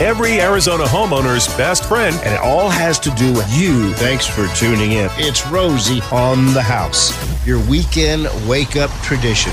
every 0.00 0.40
Arizona 0.40 0.84
homeowner's 0.84 1.48
best 1.56 1.84
friend. 1.84 2.14
And 2.24 2.34
it 2.34 2.40
all 2.40 2.68
has 2.68 2.98
to 3.00 3.10
do 3.10 3.32
with 3.32 3.50
you. 3.56 3.92
Thanks 3.94 4.26
for 4.26 4.46
tuning 4.54 4.92
in. 4.92 5.10
It's 5.16 5.46
Rosie 5.48 6.00
on 6.12 6.52
the 6.54 6.62
house, 6.62 7.12
your 7.46 7.58
weekend 7.68 8.28
wake 8.48 8.76
up 8.76 8.90
tradition. 9.02 9.52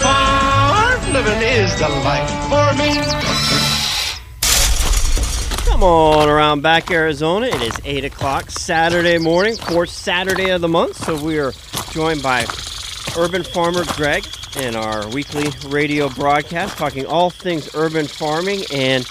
Farm 0.00 1.12
living 1.12 1.42
is 1.42 1.78
the 1.78 1.88
life 1.88 2.30
for 2.48 2.74
me. 2.78 3.28
Come 5.70 5.82
on 5.82 6.28
around 6.28 6.62
back 6.62 6.90
Arizona. 6.90 7.46
It 7.46 7.62
is 7.62 7.80
8 7.84 8.04
o'clock 8.06 8.50
Saturday 8.50 9.18
morning, 9.18 9.54
fourth 9.56 9.90
Saturday 9.90 10.50
of 10.50 10.60
the 10.60 10.68
month. 10.68 10.96
So 10.96 11.14
we 11.22 11.38
are 11.38 11.52
joined 11.92 12.20
by 12.20 12.46
urban 13.18 13.42
farmer 13.42 13.82
Greg 13.96 14.24
in 14.60 14.76
our 14.76 15.08
weekly 15.08 15.48
radio 15.68 16.08
broadcast 16.08 16.78
talking 16.78 17.04
all 17.04 17.30
things 17.30 17.68
urban 17.74 18.06
farming. 18.06 18.62
And 18.72 19.04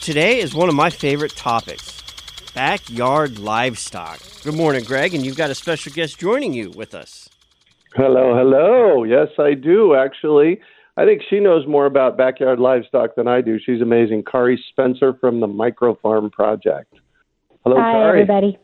today 0.00 0.38
is 0.38 0.54
one 0.54 0.68
of 0.68 0.76
my 0.76 0.90
favorite 0.90 1.34
topics 1.34 2.00
backyard 2.54 3.38
livestock. 3.38 4.20
Good 4.44 4.54
morning, 4.54 4.84
Greg. 4.84 5.12
And 5.14 5.26
you've 5.26 5.36
got 5.36 5.50
a 5.50 5.54
special 5.56 5.92
guest 5.92 6.18
joining 6.18 6.52
you 6.52 6.70
with 6.70 6.94
us. 6.94 7.28
Hello, 7.94 8.36
hello. 8.36 9.02
Yes, 9.02 9.28
I 9.38 9.54
do 9.54 9.96
actually. 9.96 10.60
I 10.96 11.04
think 11.04 11.22
she 11.28 11.40
knows 11.40 11.66
more 11.66 11.86
about 11.86 12.16
backyard 12.16 12.60
livestock 12.60 13.16
than 13.16 13.26
I 13.26 13.40
do. 13.40 13.58
She's 13.58 13.80
amazing. 13.80 14.22
Kari 14.30 14.62
Spencer 14.70 15.14
from 15.20 15.40
the 15.40 15.46
Micro 15.48 15.96
Farm 15.96 16.30
Project. 16.30 16.94
Hello, 17.64 17.76
Hi, 17.76 17.92
Kari. 17.92 18.22
everybody. 18.22 18.58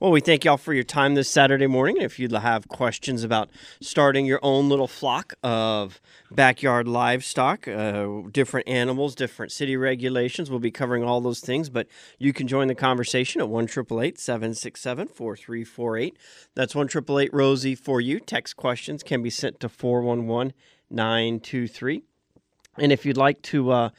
Well, 0.00 0.10
we 0.10 0.20
thank 0.20 0.44
y'all 0.44 0.56
for 0.56 0.74
your 0.74 0.82
time 0.82 1.14
this 1.14 1.28
Saturday 1.28 1.68
morning. 1.68 1.98
If 1.98 2.18
you'd 2.18 2.32
have 2.32 2.66
questions 2.66 3.22
about 3.22 3.48
starting 3.80 4.26
your 4.26 4.40
own 4.42 4.68
little 4.68 4.88
flock 4.88 5.34
of 5.44 6.00
backyard 6.32 6.88
livestock, 6.88 7.68
uh, 7.68 8.22
different 8.32 8.68
animals, 8.68 9.14
different 9.14 9.52
city 9.52 9.76
regulations, 9.76 10.50
we'll 10.50 10.58
be 10.58 10.72
covering 10.72 11.04
all 11.04 11.20
those 11.20 11.38
things. 11.38 11.70
But 11.70 11.86
you 12.18 12.32
can 12.32 12.48
join 12.48 12.66
the 12.66 12.74
conversation 12.74 13.40
at 13.40 13.48
1 13.48 13.68
767 13.68 15.08
4348. 15.08 16.16
That's 16.56 16.74
1 16.74 16.88
Rosie 17.32 17.76
for 17.76 18.00
you. 18.00 18.18
Text 18.18 18.56
questions 18.56 19.04
can 19.04 19.22
be 19.22 19.30
sent 19.30 19.60
to 19.60 19.68
411 19.68 20.54
923. 20.90 22.02
And 22.78 22.90
if 22.90 23.06
you'd 23.06 23.16
like 23.16 23.42
to, 23.42 23.70
uh, 23.70 23.90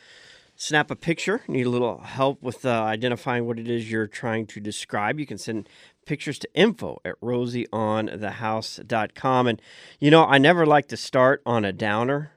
snap 0.59 0.91
a 0.91 0.95
picture, 0.95 1.41
need 1.47 1.65
a 1.65 1.69
little 1.69 2.01
help 2.01 2.43
with 2.43 2.65
uh, 2.65 2.83
identifying 2.83 3.47
what 3.47 3.57
it 3.57 3.69
is 3.69 3.89
you're 3.89 4.07
trying 4.07 4.45
to 4.45 4.59
describe, 4.59 5.17
you 5.17 5.25
can 5.25 5.37
send 5.37 5.69
pictures 6.05 6.37
to 6.37 6.49
info 6.53 6.99
at 7.05 7.17
rosieonthehouse.com. 7.21 9.47
And, 9.47 9.61
you 10.01 10.11
know, 10.11 10.25
I 10.25 10.37
never 10.37 10.65
like 10.65 10.89
to 10.89 10.97
start 10.97 11.41
on 11.45 11.63
a 11.63 11.71
downer, 11.71 12.33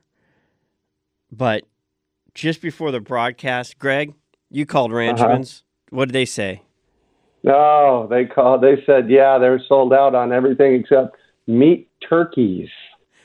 but 1.33 1.65
just 2.33 2.63
before 2.63 2.93
the 2.93 3.01
broadcast, 3.01 3.81
Greg, 3.81 4.15
you 4.49 4.67
called 4.67 4.93
Ranchman's. 4.93 5.65
What 5.91 6.05
did 6.07 6.13
they 6.13 6.25
say? 6.25 6.63
No, 7.43 8.07
they 8.09 8.27
called. 8.27 8.63
They 8.63 8.81
said, 8.87 9.11
yeah, 9.11 9.39
they're 9.39 9.61
sold 9.67 9.93
out 9.93 10.15
on 10.15 10.33
everything 10.33 10.77
except 10.77 11.17
meat 11.49 11.91
turkeys. 12.09 12.69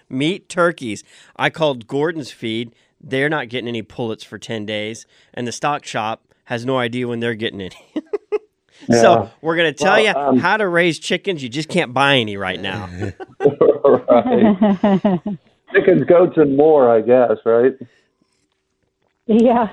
Meat 0.09 0.49
turkeys. 0.49 1.03
I 1.35 1.51
called 1.51 1.85
Gordon's 1.85 2.31
Feed. 2.31 2.73
They're 3.07 3.29
not 3.29 3.49
getting 3.49 3.67
any 3.67 3.81
pullets 3.81 4.23
for 4.23 4.37
10 4.37 4.65
days, 4.65 5.05
and 5.33 5.47
the 5.47 5.51
stock 5.51 5.85
shop 5.85 6.23
has 6.45 6.65
no 6.65 6.77
idea 6.77 7.07
when 7.07 7.19
they're 7.19 7.35
getting 7.35 7.61
any. 7.61 7.93
Yeah. 8.87 9.01
So 9.01 9.29
we're 9.41 9.55
going 9.55 9.73
to 9.73 9.83
tell 9.83 9.93
Well, 9.93 10.03
you 10.03 10.11
um, 10.11 10.37
how 10.37 10.55
to 10.57 10.67
raise 10.67 10.99
chickens. 10.99 11.41
You 11.41 11.49
just 11.49 11.67
can't 11.67 11.95
buy 11.95 12.17
any 12.17 12.37
right 12.37 12.61
now. 12.61 12.87
right. 13.39 15.19
Chickens, 15.73 16.03
goats, 16.05 16.37
and 16.37 16.55
more, 16.55 16.89
I 16.89 17.01
guess, 17.01 17.37
right? 17.43 17.73
Yeah. 19.25 19.69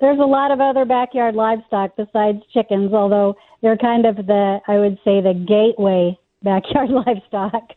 There's 0.00 0.18
a 0.18 0.26
lot 0.26 0.50
of 0.50 0.60
other 0.60 0.84
backyard 0.84 1.34
livestock 1.34 1.96
besides 1.96 2.42
chickens, 2.52 2.92
although 2.92 3.36
they're 3.62 3.78
kind 3.78 4.04
of 4.04 4.16
the, 4.16 4.60
I 4.68 4.78
would 4.78 4.98
say, 5.02 5.22
the 5.22 5.32
gateway 5.32 6.18
backyard 6.42 6.90
livestock. 6.90 7.70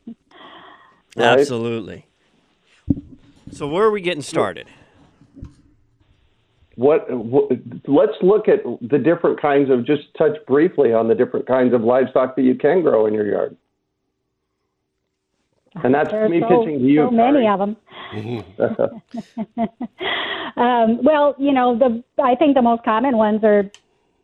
Absolutely. 1.17 2.05
So 3.51 3.67
where 3.67 3.85
are 3.85 3.91
we 3.91 4.01
getting 4.01 4.21
started? 4.21 4.67
What, 6.79 7.11
what? 7.11 7.51
Let's 7.87 8.13
look 8.21 8.47
at 8.47 8.63
the 8.81 8.97
different 8.97 9.41
kinds 9.41 9.69
of. 9.69 9.85
Just 9.85 10.03
touch 10.17 10.37
briefly 10.47 10.93
on 10.93 11.09
the 11.09 11.15
different 11.15 11.45
kinds 11.45 11.73
of 11.73 11.81
livestock 11.81 12.37
that 12.37 12.43
you 12.43 12.55
can 12.55 12.81
grow 12.81 13.05
in 13.05 13.13
your 13.13 13.29
yard. 13.29 13.57
And 15.83 15.93
that's 15.93 16.09
There's 16.09 16.31
me 16.31 16.39
so, 16.39 16.47
pitching 16.47 16.79
to 16.79 16.85
you. 16.85 17.05
so 17.07 17.11
many 17.11 17.43
Kari. 17.43 17.47
of 17.47 17.59
them. 17.59 17.75
Um, 20.59 20.99
well, 21.03 21.35
you 21.37 21.53
know, 21.53 21.77
the 21.77 22.03
I 22.21 22.35
think 22.35 22.55
the 22.55 22.61
most 22.61 22.83
common 22.83 23.15
ones 23.15 23.43
are 23.43 23.71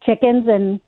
chickens 0.05 0.45
and 0.49 0.81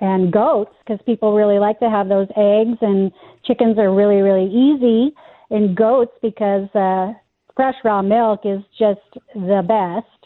and 0.00 0.30
goats 0.30 0.74
because 0.80 1.00
people 1.06 1.34
really 1.34 1.58
like 1.58 1.80
to 1.80 1.88
have 1.88 2.08
those 2.08 2.28
eggs, 2.36 2.76
and 2.82 3.10
chickens 3.44 3.78
are 3.78 3.94
really 3.94 4.20
really 4.20 4.46
easy, 4.46 5.14
and 5.50 5.74
goats 5.74 6.12
because 6.20 6.68
uh, 6.74 7.14
fresh 7.56 7.76
raw 7.82 8.02
milk 8.02 8.40
is 8.44 8.60
just 8.78 9.00
the 9.34 9.64
best. 9.66 10.19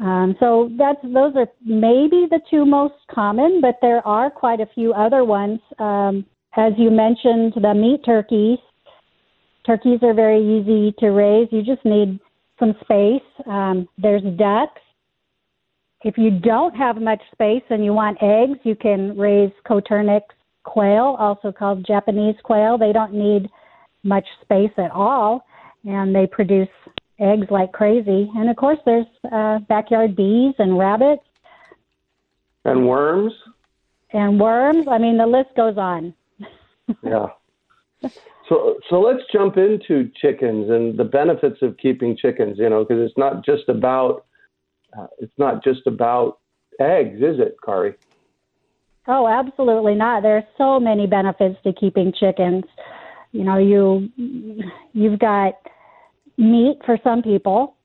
Um, 0.00 0.36
so 0.38 0.70
that's 0.78 1.00
those 1.02 1.34
are 1.34 1.48
maybe 1.64 2.26
the 2.30 2.40
two 2.50 2.64
most 2.64 2.94
common, 3.12 3.60
but 3.60 3.76
there 3.82 4.06
are 4.06 4.30
quite 4.30 4.60
a 4.60 4.68
few 4.74 4.92
other 4.92 5.24
ones. 5.24 5.58
Um, 5.78 6.24
as 6.56 6.72
you 6.76 6.90
mentioned, 6.90 7.54
the 7.56 7.74
meat 7.74 8.04
turkeys. 8.04 8.58
Turkeys 9.66 9.98
are 10.02 10.14
very 10.14 10.40
easy 10.40 10.94
to 10.98 11.08
raise. 11.08 11.48
You 11.50 11.62
just 11.62 11.84
need 11.84 12.18
some 12.58 12.74
space. 12.80 13.22
Um, 13.46 13.88
there's 13.98 14.22
ducks. 14.36 14.80
If 16.02 16.16
you 16.16 16.30
don't 16.30 16.74
have 16.76 16.96
much 16.96 17.20
space 17.32 17.62
and 17.70 17.84
you 17.84 17.92
want 17.92 18.18
eggs, 18.22 18.58
you 18.62 18.76
can 18.76 19.16
raise 19.18 19.50
Coturnix 19.66 20.22
quail, 20.62 21.16
also 21.18 21.50
called 21.50 21.84
Japanese 21.86 22.36
quail. 22.44 22.78
They 22.78 22.92
don't 22.92 23.12
need 23.12 23.50
much 24.04 24.26
space 24.42 24.70
at 24.78 24.92
all, 24.92 25.44
and 25.84 26.14
they 26.14 26.26
produce 26.26 26.68
eggs 27.20 27.46
like 27.50 27.72
crazy. 27.72 28.30
And 28.34 28.48
of 28.48 28.56
course, 28.56 28.78
there's 28.84 29.06
uh, 29.32 29.58
backyard 29.68 30.14
bees 30.16 30.54
and 30.58 30.78
rabbits 30.78 31.22
And 32.64 32.86
worms. 32.86 33.32
and 34.12 34.38
worms. 34.40 34.86
I 34.90 34.98
mean, 34.98 35.18
the 35.18 35.26
list 35.26 35.50
goes 35.56 35.76
on. 35.78 36.14
Yeah. 37.02 37.26
So 38.48 38.78
so 38.88 39.00
let's 39.00 39.20
jump 39.30 39.58
into 39.58 40.10
chickens 40.18 40.70
and 40.70 40.98
the 40.98 41.04
benefits 41.04 41.58
of 41.60 41.76
keeping 41.76 42.16
chickens. 42.16 42.56
You 42.58 42.70
know, 42.70 42.82
because 42.82 43.06
it's 43.06 43.18
not 43.18 43.44
just 43.44 43.68
about 43.68 44.24
uh, 44.98 45.06
it's 45.18 45.36
not 45.36 45.62
just 45.62 45.86
about 45.86 46.38
eggs, 46.80 47.16
is 47.18 47.38
it, 47.40 47.56
Kari? 47.62 47.92
Oh, 49.06 49.26
absolutely 49.28 49.94
not. 49.94 50.22
There 50.22 50.36
are 50.36 50.44
so 50.56 50.80
many 50.80 51.06
benefits 51.06 51.56
to 51.64 51.72
keeping 51.74 52.10
chickens. 52.18 52.64
You 53.32 53.44
know, 53.44 53.58
you 53.58 54.08
you've 54.94 55.18
got 55.18 55.54
meat 56.38 56.78
for 56.86 56.98
some 57.04 57.20
people, 57.22 57.76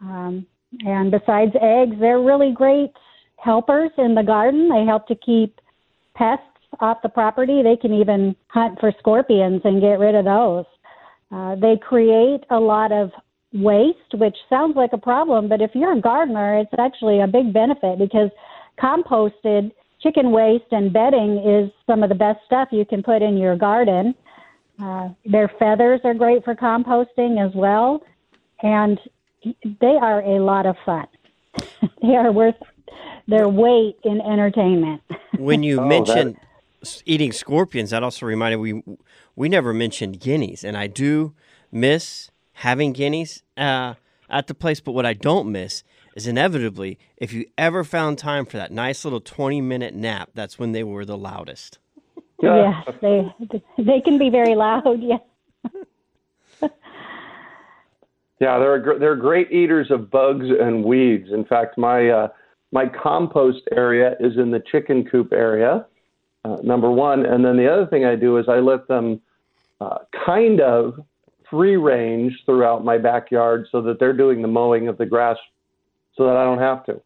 um, 0.00 0.46
and 0.80 1.10
besides 1.10 1.52
eggs, 1.60 1.96
they're 1.98 2.20
really 2.20 2.52
great 2.52 2.92
helpers 3.36 3.90
in 3.98 4.14
the 4.14 4.22
garden. 4.22 4.68
They 4.68 4.84
help 4.84 5.06
to 5.08 5.14
keep 5.14 5.60
pests 6.14 6.44
off 6.80 6.98
the 7.02 7.08
property. 7.08 7.62
They 7.62 7.76
can 7.76 7.92
even 7.92 8.36
hunt 8.48 8.78
for 8.80 8.92
scorpions 8.98 9.62
and 9.64 9.80
get 9.80 9.98
rid 9.98 10.14
of 10.14 10.24
those. 10.24 10.64
Uh, 11.30 11.56
they 11.56 11.76
create 11.76 12.44
a 12.50 12.58
lot 12.58 12.92
of 12.92 13.10
waste, 13.52 14.14
which 14.14 14.36
sounds 14.48 14.76
like 14.76 14.92
a 14.92 14.98
problem, 14.98 15.48
but 15.48 15.60
if 15.60 15.70
you're 15.74 15.96
a 15.96 16.00
gardener, 16.00 16.58
it's 16.58 16.72
actually 16.78 17.20
a 17.20 17.26
big 17.26 17.52
benefit 17.52 17.98
because 17.98 18.30
composted 18.80 19.72
chicken 20.00 20.30
waste 20.30 20.70
and 20.70 20.92
bedding 20.92 21.38
is 21.38 21.70
some 21.86 22.02
of 22.02 22.08
the 22.08 22.14
best 22.14 22.38
stuff 22.46 22.68
you 22.70 22.84
can 22.84 23.02
put 23.02 23.22
in 23.22 23.36
your 23.36 23.56
garden. 23.56 24.14
Uh, 24.80 25.08
their 25.24 25.50
feathers 25.58 26.00
are 26.04 26.14
great 26.14 26.44
for 26.44 26.54
composting 26.54 27.44
as 27.44 27.52
well, 27.54 28.02
and 28.62 28.98
they 29.80 29.96
are 30.00 30.20
a 30.22 30.40
lot 30.40 30.66
of 30.66 30.76
fun. 30.86 31.06
they 32.02 32.14
are 32.14 32.30
worth 32.32 32.54
their 33.26 33.48
weight 33.48 33.96
in 34.04 34.20
entertainment. 34.20 35.02
When 35.36 35.62
you 35.62 35.80
Oh, 35.80 35.88
mentioned 35.88 36.36
s 36.82 37.02
eating 37.06 37.32
scorpions, 37.32 37.90
that 37.90 38.02
also 38.02 38.26
reminded 38.26 38.58
we 38.58 38.82
we 39.36 39.48
never 39.48 39.72
mentioned 39.72 40.20
guineas, 40.20 40.64
and 40.64 40.76
I 40.76 40.86
do 40.86 41.34
miss 41.70 42.30
having 42.52 42.92
guineas 42.92 43.42
uh, 43.56 43.94
at 44.28 44.46
the 44.46 44.54
place. 44.54 44.80
But 44.80 44.92
what 44.92 45.06
I 45.06 45.12
don't 45.12 45.50
miss 45.52 45.84
is 46.16 46.26
inevitably 46.26 46.98
if 47.16 47.32
you 47.32 47.46
ever 47.56 47.84
found 47.84 48.18
time 48.18 48.46
for 48.46 48.56
that 48.56 48.72
nice 48.72 49.04
little 49.04 49.20
twenty 49.20 49.60
minute 49.60 49.94
nap, 49.94 50.30
that's 50.34 50.58
when 50.58 50.72
they 50.72 50.82
were 50.84 51.04
the 51.04 51.18
loudest. 51.18 51.78
Yes, 52.42 52.94
they 53.00 53.34
they 53.78 54.00
can 54.00 54.18
be 54.18 54.30
very 54.30 54.54
loud. 54.54 55.00
Yes. 55.00 55.20
Yeah, 58.40 58.58
they're 58.58 58.78
gr- 58.78 58.98
they're 58.98 59.16
great 59.16 59.50
eaters 59.50 59.90
of 59.90 60.10
bugs 60.10 60.46
and 60.48 60.84
weeds. 60.84 61.28
In 61.32 61.44
fact, 61.44 61.76
my 61.76 62.08
uh, 62.08 62.28
my 62.70 62.86
compost 62.86 63.62
area 63.72 64.14
is 64.20 64.36
in 64.36 64.50
the 64.50 64.62
chicken 64.70 65.04
coop 65.04 65.32
area. 65.32 65.86
Uh, 66.44 66.56
number 66.62 66.90
one, 66.90 67.26
and 67.26 67.44
then 67.44 67.56
the 67.56 67.70
other 67.70 67.86
thing 67.86 68.04
I 68.04 68.14
do 68.14 68.36
is 68.36 68.48
I 68.48 68.60
let 68.60 68.86
them 68.86 69.20
uh, 69.80 69.98
kind 70.24 70.60
of 70.60 71.04
free 71.50 71.76
range 71.76 72.32
throughout 72.46 72.84
my 72.84 72.96
backyard 72.96 73.66
so 73.72 73.82
that 73.82 73.98
they're 73.98 74.12
doing 74.12 74.40
the 74.42 74.48
mowing 74.48 74.86
of 74.86 74.98
the 74.98 75.06
grass 75.06 75.36
so 76.16 76.24
that 76.26 76.36
I 76.36 76.44
don't 76.44 76.58
have 76.58 76.84
to. 76.86 77.00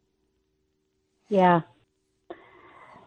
Yeah. 1.28 1.62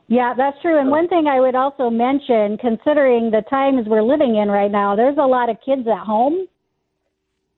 Yeah, 0.07 0.34
that's 0.38 0.62
true. 0.62 0.80
And 0.80 0.92
one 0.92 1.07
thing 1.07 1.25
I 1.28 1.40
would 1.40 1.56
also 1.56 1.90
mention, 1.90 2.57
considering 2.57 3.31
the 3.31 3.44
times 3.50 3.88
we're 3.88 4.04
living 4.04 4.36
in 4.36 4.50
right 4.50 4.72
now, 4.72 4.96
there's 4.96 5.18
a 5.18 5.25
lot 5.25 5.50
of 5.50 5.57
kids 5.66 5.88
at 5.88 6.06
home. 6.06 6.48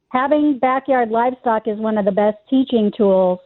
Having 0.09 0.59
backyard 0.59 1.09
livestock 1.09 1.67
is 1.67 1.77
one 1.77 1.97
of 1.97 2.05
the 2.05 2.11
best 2.11 2.37
teaching 2.49 2.91
tools 2.95 3.39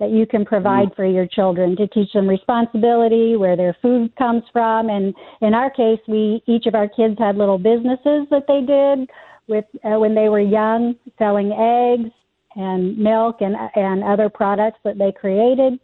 that 0.00 0.10
you 0.10 0.26
can 0.26 0.44
provide 0.44 0.94
for 0.94 1.04
your 1.04 1.26
children 1.26 1.76
to 1.76 1.86
teach 1.88 2.12
them 2.12 2.28
responsibility, 2.28 3.36
where 3.36 3.56
their 3.56 3.76
food 3.82 4.14
comes 4.16 4.44
from. 4.52 4.88
And 4.88 5.12
in 5.42 5.52
our 5.54 5.70
case, 5.70 5.98
we 6.06 6.42
each 6.46 6.66
of 6.66 6.74
our 6.74 6.88
kids 6.88 7.16
had 7.18 7.36
little 7.36 7.58
businesses 7.58 8.26
that 8.30 8.44
they 8.46 8.60
did 8.62 9.10
with 9.48 9.64
uh, 9.84 9.98
when 9.98 10.14
they 10.14 10.28
were 10.28 10.40
young, 10.40 10.94
selling 11.18 11.52
eggs 11.52 12.14
and 12.54 12.96
milk 12.96 13.38
and 13.40 13.56
and 13.74 14.04
other 14.04 14.30
products 14.30 14.78
that 14.84 14.96
they 14.98 15.12
created. 15.12 15.78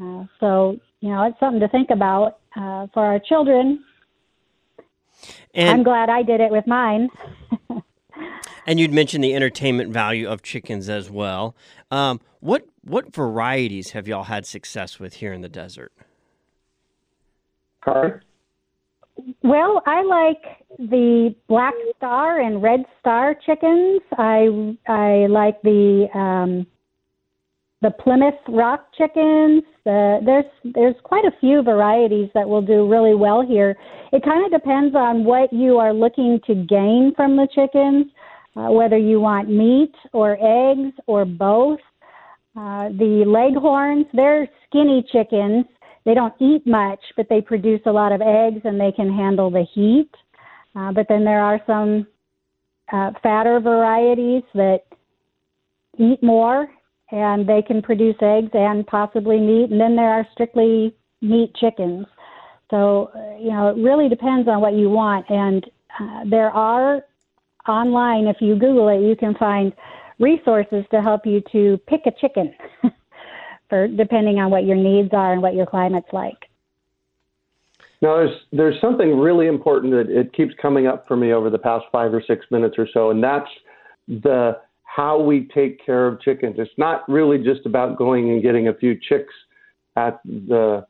Uh, 0.00 0.24
so 0.40 0.78
you 1.02 1.08
know, 1.08 1.24
it's 1.24 1.38
something 1.40 1.60
to 1.60 1.68
think 1.68 1.90
about 1.90 2.38
uh, 2.56 2.86
for 2.94 3.04
our 3.04 3.18
children. 3.18 3.84
And 5.52 5.68
I'm 5.68 5.82
glad 5.82 6.08
I 6.08 6.22
did 6.22 6.40
it 6.40 6.50
with 6.50 6.66
mine. 6.66 7.10
and 8.66 8.78
you'd 8.78 8.92
mentioned 8.92 9.24
the 9.24 9.34
entertainment 9.34 9.92
value 9.92 10.28
of 10.28 10.42
chickens 10.42 10.88
as 10.88 11.10
well. 11.10 11.56
Um, 11.90 12.20
what 12.38 12.66
what 12.82 13.12
varieties 13.12 13.90
have 13.90 14.06
y'all 14.06 14.24
had 14.24 14.46
success 14.46 15.00
with 15.00 15.14
here 15.14 15.32
in 15.32 15.40
the 15.40 15.48
desert? 15.48 15.92
Kari? 17.84 18.20
Well, 19.42 19.82
I 19.86 20.02
like 20.02 20.42
the 20.78 21.34
black 21.48 21.74
star 21.96 22.40
and 22.40 22.62
red 22.62 22.84
star 23.00 23.34
chickens. 23.34 24.02
I 24.16 24.76
I 24.86 25.26
like 25.26 25.60
the 25.62 26.08
um, 26.14 26.66
the 27.82 27.90
Plymouth 27.90 28.34
Rock 28.48 28.86
chickens. 28.96 29.64
The, 29.84 30.20
there's 30.24 30.74
there's 30.74 30.94
quite 31.02 31.24
a 31.24 31.32
few 31.40 31.62
varieties 31.62 32.30
that 32.34 32.48
will 32.48 32.62
do 32.62 32.88
really 32.88 33.14
well 33.14 33.44
here. 33.44 33.76
It 34.12 34.22
kind 34.24 34.44
of 34.46 34.52
depends 34.52 34.94
on 34.94 35.24
what 35.24 35.52
you 35.52 35.78
are 35.78 35.92
looking 35.92 36.40
to 36.46 36.54
gain 36.54 37.12
from 37.16 37.36
the 37.36 37.48
chickens, 37.52 38.06
uh, 38.56 38.70
whether 38.72 38.96
you 38.96 39.20
want 39.20 39.50
meat 39.50 39.94
or 40.12 40.38
eggs 40.40 40.94
or 41.06 41.24
both. 41.24 41.80
Uh, 42.56 42.90
the 42.90 43.24
leghorns, 43.26 44.06
they're 44.12 44.48
skinny 44.68 45.04
chickens. 45.10 45.64
They 46.04 46.14
don't 46.14 46.34
eat 46.40 46.66
much, 46.66 47.00
but 47.16 47.26
they 47.28 47.40
produce 47.40 47.80
a 47.86 47.92
lot 47.92 48.12
of 48.12 48.20
eggs 48.20 48.60
and 48.64 48.80
they 48.80 48.92
can 48.92 49.12
handle 49.12 49.50
the 49.50 49.66
heat. 49.74 50.10
Uh, 50.76 50.92
but 50.92 51.06
then 51.08 51.24
there 51.24 51.40
are 51.40 51.60
some 51.66 52.06
uh, 52.92 53.10
fatter 53.22 53.58
varieties 53.58 54.42
that 54.54 54.80
eat 55.98 56.22
more 56.22 56.68
and 57.12 57.46
they 57.46 57.62
can 57.62 57.82
produce 57.82 58.16
eggs 58.22 58.50
and 58.54 58.86
possibly 58.86 59.38
meat. 59.38 59.70
And 59.70 59.80
then 59.80 59.94
there 59.94 60.08
are 60.08 60.26
strictly 60.32 60.96
meat 61.20 61.54
chickens. 61.54 62.06
So, 62.70 63.10
you 63.38 63.50
know, 63.50 63.68
it 63.68 63.76
really 63.76 64.08
depends 64.08 64.48
on 64.48 64.60
what 64.60 64.72
you 64.72 64.88
want. 64.88 65.26
And 65.28 65.64
uh, 66.00 66.24
there 66.28 66.50
are 66.50 67.02
online, 67.68 68.26
if 68.26 68.36
you 68.40 68.54
Google 68.54 68.88
it, 68.88 69.06
you 69.06 69.14
can 69.14 69.34
find 69.34 69.72
resources 70.18 70.84
to 70.90 71.02
help 71.02 71.26
you 71.26 71.42
to 71.52 71.78
pick 71.86 72.00
a 72.06 72.12
chicken 72.18 72.54
for 73.68 73.88
depending 73.88 74.38
on 74.38 74.50
what 74.50 74.64
your 74.64 74.76
needs 74.76 75.10
are 75.12 75.34
and 75.34 75.42
what 75.42 75.54
your 75.54 75.66
climate's 75.66 76.12
like. 76.12 76.48
Now, 78.00 78.16
there's 78.16 78.36
there's 78.50 78.80
something 78.80 79.16
really 79.16 79.46
important 79.46 79.92
that 79.92 80.10
it 80.10 80.32
keeps 80.32 80.52
coming 80.60 80.88
up 80.88 81.06
for 81.06 81.16
me 81.16 81.32
over 81.32 81.50
the 81.50 81.58
past 81.58 81.84
five 81.92 82.12
or 82.12 82.22
six 82.26 82.44
minutes 82.50 82.74
or 82.76 82.88
so, 82.92 83.10
and 83.10 83.22
that's 83.22 83.48
the 84.08 84.58
how 84.94 85.18
we 85.18 85.48
take 85.54 85.84
care 85.84 86.06
of 86.06 86.20
chickens. 86.20 86.56
It's 86.58 86.70
not 86.76 87.08
really 87.08 87.38
just 87.38 87.64
about 87.64 87.96
going 87.96 88.30
and 88.30 88.42
getting 88.42 88.68
a 88.68 88.74
few 88.74 88.94
chicks 88.94 89.32
at 89.96 90.20
the 90.24 90.86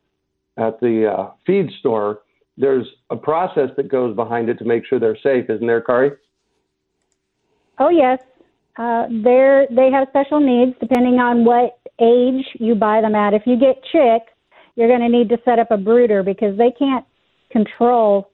at 0.57 0.81
the 0.81 1.07
uh, 1.07 1.31
feed 1.47 1.71
store. 1.79 2.23
There's 2.57 2.87
a 3.11 3.17
process 3.17 3.71
that 3.77 3.89
goes 3.89 4.15
behind 4.17 4.49
it 4.49 4.59
to 4.59 4.65
make 4.65 4.85
sure 4.87 4.99
they're 4.99 5.17
safe, 5.23 5.49
isn't 5.49 5.67
there, 5.67 5.81
Kari? 5.81 6.11
Oh 7.79 7.91
yes, 7.91 8.19
uh, 8.77 9.07
they're 9.23 9.67
they 9.71 9.91
have 9.93 10.09
special 10.09 10.41
needs 10.41 10.75
depending 10.81 11.21
on 11.21 11.45
what 11.45 11.79
age 12.01 12.45
you 12.55 12.75
buy 12.75 13.01
them 13.01 13.15
at. 13.15 13.35
If 13.35 13.43
you 13.47 13.57
get 13.57 13.83
chicks, 13.93 14.33
you're 14.75 14.89
going 14.89 15.01
to 15.01 15.09
need 15.09 15.29
to 15.29 15.39
set 15.45 15.61
up 15.61 15.71
a 15.71 15.77
brooder 15.77 16.25
because 16.25 16.59
they 16.59 16.73
can't 16.77 17.05
control 17.51 18.31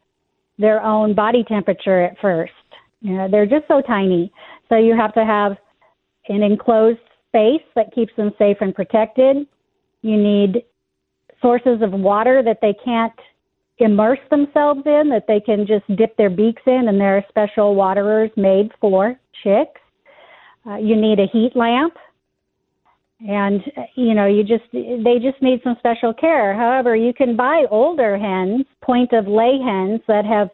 their 0.59 0.83
own 0.83 1.15
body 1.15 1.45
temperature 1.45 2.03
at 2.03 2.19
first. 2.21 2.53
You 3.01 3.15
know, 3.15 3.29
they're 3.31 3.47
just 3.47 3.69
so 3.69 3.83
tiny. 3.83 4.33
So 4.69 4.77
you 4.77 4.97
have 4.97 5.15
to 5.15 5.25
have 5.25 5.57
an 6.29 6.43
enclosed 6.43 7.01
space 7.29 7.63
that 7.75 7.95
keeps 7.95 8.13
them 8.17 8.33
safe 8.39 8.59
and 8.61 8.75
protected. 8.75 9.47
You 10.03 10.17
need 10.17 10.65
sources 11.41 11.83
of 11.83 11.93
water 11.93 12.43
that 12.43 12.59
they 12.61 12.75
can't 12.85 13.13
immerse 13.79 14.19
themselves 14.31 14.83
in, 14.87 15.09
that 15.11 15.27
they 15.29 15.41
can 15.41 15.67
just 15.67 15.85
dip 15.97 16.17
their 16.17 16.31
beaks 16.31 16.63
in, 16.67 16.89
and 16.89 17.01
there 17.01 17.17
are 17.17 17.25
special 17.29 17.75
waterers 17.75 18.31
made 18.37 18.71
for 18.81 19.19
chicks. 19.43 19.81
Uh, 20.67 20.77
you 20.77 20.97
need 20.97 21.21
a 21.21 21.27
heat 21.33 21.53
lamp, 21.55 21.95
and 23.27 23.63
you 23.95 24.15
know 24.15 24.27
you 24.27 24.43
just 24.43 24.65
they 24.73 25.19
just 25.21 25.41
need 25.41 25.61
some 25.63 25.77
special 25.79 26.13
care. 26.13 26.55
However, 26.55 26.95
you 26.97 27.15
can 27.15 27.37
buy 27.37 27.65
older 27.71 28.19
hens, 28.19 28.67
point 28.83 29.13
of 29.13 29.27
lay 29.27 29.59
hens 29.65 30.01
that 30.09 30.25
have 30.25 30.51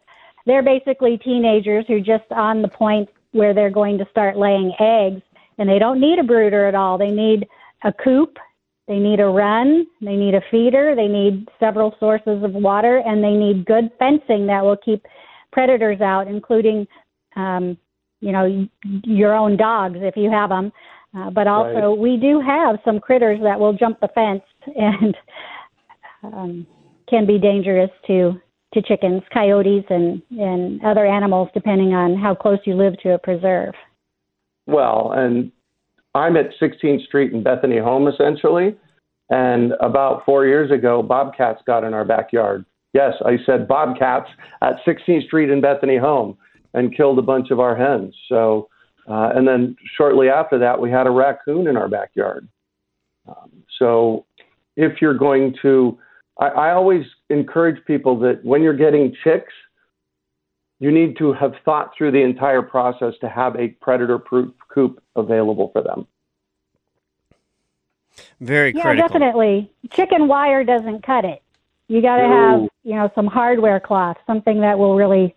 they're 0.47 0.63
basically 0.63 1.19
teenagers 1.19 1.87
who 1.89 1.97
are 1.97 2.01
just 2.01 2.31
on 2.31 2.61
the 2.61 2.69
point 2.69 3.09
where 3.35 3.53
they're 3.53 3.71
going 3.71 3.99
to 3.99 4.07
start 4.11 4.37
laying 4.37 4.73
eggs, 4.81 5.21
and 5.59 5.69
they 5.69 5.79
don't 5.79 6.01
need 6.01 6.19
a 6.19 6.23
brooder 6.23 6.67
at 6.67 6.75
all. 6.75 6.97
They 6.97 7.11
need 7.11 7.47
a 7.83 7.93
coop, 7.93 8.39
they 8.87 8.99
need 8.99 9.21
a 9.21 9.27
run, 9.27 9.87
they 10.01 10.17
need 10.17 10.35
a 10.35 10.41
feeder, 10.51 10.95
they 10.95 11.09
need 11.09 11.49
several 11.59 11.95
sources 11.99 12.43
of 12.43 12.53
water, 12.53 13.03
and 13.05 13.23
they 13.23 13.33
need 13.33 13.67
good 13.67 13.91
fencing 13.99 14.47
that 14.47 14.63
will 14.63 14.77
keep 14.77 15.05
predators 15.53 16.01
out, 16.01 16.29
including, 16.29 16.87
um, 17.37 17.77
you 18.21 18.33
know, 18.33 18.69
your 19.03 19.35
own 19.35 19.57
dogs 19.57 19.99
if 20.01 20.17
you 20.17 20.31
have 20.31 20.51
them. 20.51 20.73
Uh, 21.17 21.31
but 21.31 21.47
also, 21.47 21.91
Right. 21.91 21.99
we 21.99 22.17
do 22.17 22.41
have 22.41 22.79
some 22.85 22.99
critters 22.99 23.41
that 23.43 23.59
will 23.59 23.73
jump 23.73 24.01
the 24.01 24.09
fence 24.09 24.43
and 24.77 25.17
um, 26.25 26.67
can 27.09 27.27
be 27.27 27.39
dangerous 27.39 27.91
to 28.07 28.41
to 28.75 28.83
chickens, 28.83 29.23
coyotes, 29.33 29.85
and 29.89 30.23
and 30.31 30.85
other 30.85 31.07
animals, 31.07 31.49
depending 31.55 31.95
on 31.95 32.17
how 32.17 32.35
close 32.35 32.59
you 32.65 32.75
live 32.75 32.95
to 33.03 33.15
a 33.15 33.19
preserve. 33.19 33.75
Well, 34.67 35.13
and 35.13 35.51
I'm 36.15 36.37
at 36.37 36.51
16th 36.61 37.05
Street 37.07 37.33
in 37.33 37.43
Bethany 37.43 37.79
Home, 37.79 38.09
essentially. 38.09 38.77
And 39.31 39.73
about 39.81 40.25
four 40.25 40.47
years 40.47 40.71
ago, 40.71 41.03
bobcats 41.03 41.61
got 41.67 41.85
in 41.85 41.95
our 41.95 42.05
backyard. 42.05 42.65
Yes, 42.93 43.15
I 43.25 43.37
said 43.45 43.67
bobcats 43.67 44.29
at 44.63 44.75
16th 44.87 45.27
Street 45.27 45.51
in 45.51 45.61
Bethany 45.61 45.97
Home 45.97 46.37
and 46.75 46.97
killed 46.97 47.19
a 47.19 47.23
bunch 47.23 47.51
of 47.51 47.59
our 47.59 47.75
hens. 47.75 48.15
So, 48.29 48.69
uh, 49.09 49.31
and 49.35 49.47
then 49.47 49.77
shortly 49.97 50.29
after 50.29 50.59
that, 50.59 50.81
we 50.81 50.91
had 50.91 51.07
a 51.07 51.11
raccoon 51.11 51.67
in 51.67 51.77
our 51.77 51.89
backyard. 51.89 52.49
Um, 53.27 53.65
so, 53.79 54.27
if 54.77 55.01
you're 55.01 55.17
going 55.17 55.55
to, 55.63 55.99
I, 56.39 56.47
I 56.47 56.73
always 56.73 57.05
encourage 57.31 57.85
people 57.85 58.19
that 58.21 58.45
when 58.45 58.63
you're 58.63 58.77
getting 58.77 59.15
chicks, 59.23 59.53
you 60.81 60.91
need 60.91 61.17
to 61.19 61.33
have 61.33 61.53
thought 61.65 61.93
through 61.97 62.13
the 62.13 62.23
entire 62.23 62.63
process 62.63 63.15
to 63.21 63.29
have 63.29 63.57
a 63.57 63.69
predator 63.81 64.19
proof 64.19 64.53
coop 64.69 65.03
available 65.17 65.71
for 65.73 65.83
them. 65.83 66.07
Very 68.41 68.73
Yeah, 68.75 68.83
critical. 68.83 69.09
definitely. 69.09 69.71
Chicken 69.91 70.29
wire 70.29 70.65
doesn't 70.65 71.05
cut 71.05 71.25
it. 71.25 71.43
You 71.89 72.01
got 72.01 72.17
to 72.17 72.27
have, 72.27 72.61
you 72.83 72.95
know, 72.95 73.11
some 73.15 73.27
hardware 73.27 73.79
cloth, 73.79 74.17
something 74.27 74.61
that 74.61 74.79
will 74.79 74.97
really 74.97 75.35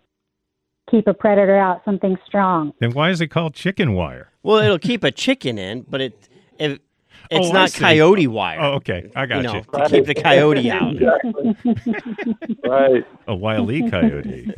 keep 0.90 1.06
a 1.06 1.14
predator 1.14 1.56
out, 1.56 1.84
something 1.84 2.16
strong. 2.26 2.72
Then 2.80 2.92
why 2.92 3.10
is 3.10 3.20
it 3.20 3.28
called 3.28 3.54
chicken 3.54 3.92
wire? 3.92 4.30
Well, 4.42 4.58
it'll 4.58 4.78
keep 4.78 5.04
a 5.04 5.10
chicken 5.10 5.58
in, 5.58 5.82
but 5.82 6.00
it, 6.00 6.28
it 6.58 6.80
Oh, 7.30 7.36
it's 7.38 7.48
Oh, 7.48 7.52
not 7.52 7.72
coyote 7.72 8.26
wire. 8.26 8.58
Oh, 8.60 8.72
okay. 8.74 9.10
I 9.14 9.26
got 9.26 9.36
you 9.38 9.42
know, 9.44 9.54
you. 9.54 9.62
to 9.62 9.88
keep 9.90 10.06
the 10.06 10.14
coyote 10.14 10.70
out. 10.70 10.94
Right. 12.64 13.06
A 13.26 13.34
wily 13.34 13.90
coyote. 13.90 14.52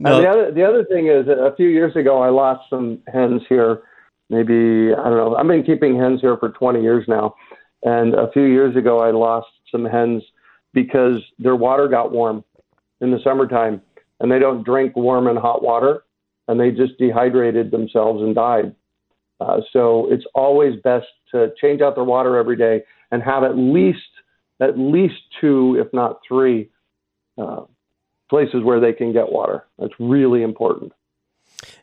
No. 0.00 0.16
And 0.16 0.24
the 0.24 0.28
other 0.28 0.50
the 0.52 0.64
other 0.64 0.84
thing 0.84 1.06
is, 1.08 1.26
that 1.26 1.38
a 1.38 1.54
few 1.54 1.68
years 1.68 1.94
ago, 1.94 2.20
I 2.22 2.28
lost 2.30 2.68
some 2.68 3.00
hens 3.12 3.42
here. 3.48 3.82
Maybe 4.30 4.92
I 4.92 5.04
don't 5.04 5.16
know. 5.16 5.36
I've 5.36 5.46
been 5.46 5.62
keeping 5.62 5.96
hens 5.98 6.20
here 6.20 6.36
for 6.38 6.48
20 6.48 6.82
years 6.82 7.04
now, 7.06 7.34
and 7.84 8.14
a 8.14 8.30
few 8.32 8.44
years 8.44 8.74
ago, 8.74 8.98
I 9.00 9.10
lost 9.12 9.48
some 9.70 9.84
hens 9.84 10.22
because 10.72 11.22
their 11.38 11.54
water 11.54 11.86
got 11.86 12.10
warm 12.12 12.42
in 13.00 13.10
the 13.10 13.20
summertime, 13.22 13.80
and 14.20 14.32
they 14.32 14.38
don't 14.38 14.64
drink 14.64 14.96
warm 14.96 15.28
and 15.28 15.38
hot 15.38 15.62
water, 15.62 16.02
and 16.48 16.58
they 16.58 16.70
just 16.70 16.98
dehydrated 16.98 17.70
themselves 17.70 18.22
and 18.22 18.34
died. 18.34 18.74
Uh, 19.42 19.60
so 19.72 20.06
it's 20.10 20.24
always 20.34 20.80
best 20.82 21.06
to 21.32 21.52
change 21.60 21.80
out 21.80 21.94
their 21.94 22.04
water 22.04 22.36
every 22.36 22.56
day 22.56 22.82
and 23.10 23.22
have 23.22 23.42
at 23.42 23.56
least 23.56 23.98
at 24.60 24.78
least 24.78 25.14
two, 25.40 25.76
if 25.84 25.92
not 25.92 26.20
three, 26.26 26.70
uh, 27.36 27.62
places 28.30 28.62
where 28.62 28.78
they 28.78 28.92
can 28.92 29.12
get 29.12 29.32
water. 29.32 29.64
That's 29.78 29.94
really 29.98 30.42
important. 30.42 30.92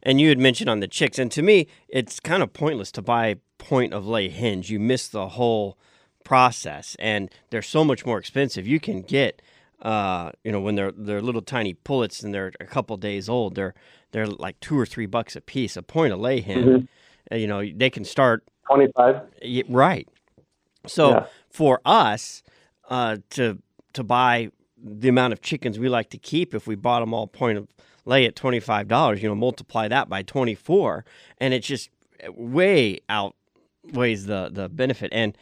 And 0.01 0.21
you 0.21 0.29
had 0.29 0.39
mentioned 0.39 0.69
on 0.69 0.79
the 0.79 0.87
chicks, 0.87 1.19
and 1.19 1.29
to 1.31 1.41
me, 1.41 1.67
it's 1.89 2.19
kind 2.19 2.41
of 2.41 2.53
pointless 2.53 2.91
to 2.93 3.01
buy 3.01 3.35
point 3.57 3.93
of 3.93 4.07
lay 4.07 4.29
hens. 4.29 4.69
You 4.69 4.79
miss 4.79 5.09
the 5.09 5.29
whole 5.29 5.77
process, 6.23 6.95
and 6.99 7.29
they're 7.49 7.61
so 7.61 7.83
much 7.83 8.05
more 8.05 8.17
expensive. 8.17 8.65
You 8.65 8.79
can 8.79 9.01
get, 9.01 9.41
uh, 9.81 10.31
you 10.43 10.51
know, 10.51 10.61
when 10.61 10.75
they're 10.75 10.91
they're 10.91 11.21
little 11.21 11.41
tiny 11.41 11.73
pullets 11.73 12.23
and 12.23 12.33
they're 12.33 12.53
a 12.59 12.65
couple 12.65 12.95
days 12.97 13.27
old, 13.27 13.55
they're 13.55 13.73
they're 14.11 14.27
like 14.27 14.59
two 14.59 14.77
or 14.79 14.85
three 14.85 15.05
bucks 15.05 15.35
a 15.35 15.41
piece. 15.41 15.75
A 15.75 15.83
point 15.83 16.13
of 16.13 16.19
lay 16.19 16.41
hen, 16.41 16.73
uh, 16.73 16.79
you 17.31 17.47
know, 17.47 17.63
they 17.75 17.89
can 17.89 18.03
start 18.03 18.43
25. 18.67 19.21
Right. 19.69 20.07
So 20.87 21.09
Yeah. 21.11 21.25
for 21.49 21.81
us 21.85 22.43
uh, 22.89 23.17
to 23.31 23.61
to 23.93 24.03
buy 24.03 24.51
the 24.81 25.09
amount 25.09 25.33
of 25.33 25.41
chickens 25.41 25.77
we 25.77 25.89
like 25.89 26.09
to 26.11 26.17
keep, 26.17 26.53
if 26.53 26.67
we 26.67 26.75
bought 26.75 27.01
them 27.01 27.13
all 27.13 27.27
point 27.27 27.57
of 27.57 27.67
lay 28.05 28.25
at 28.25 28.35
twenty 28.35 28.59
five 28.59 28.87
dollars, 28.87 29.21
you 29.21 29.27
know, 29.29 29.35
multiply 29.35 29.87
that 29.87 30.07
by 30.09 30.21
twenty 30.23 30.55
four, 30.55 31.05
and 31.39 31.53
it 31.53 31.59
just 31.63 31.89
way 32.29 32.99
outweighs 33.09 34.25
the 34.25 34.49
the 34.51 34.69
benefit 34.69 35.09
and 35.11 35.37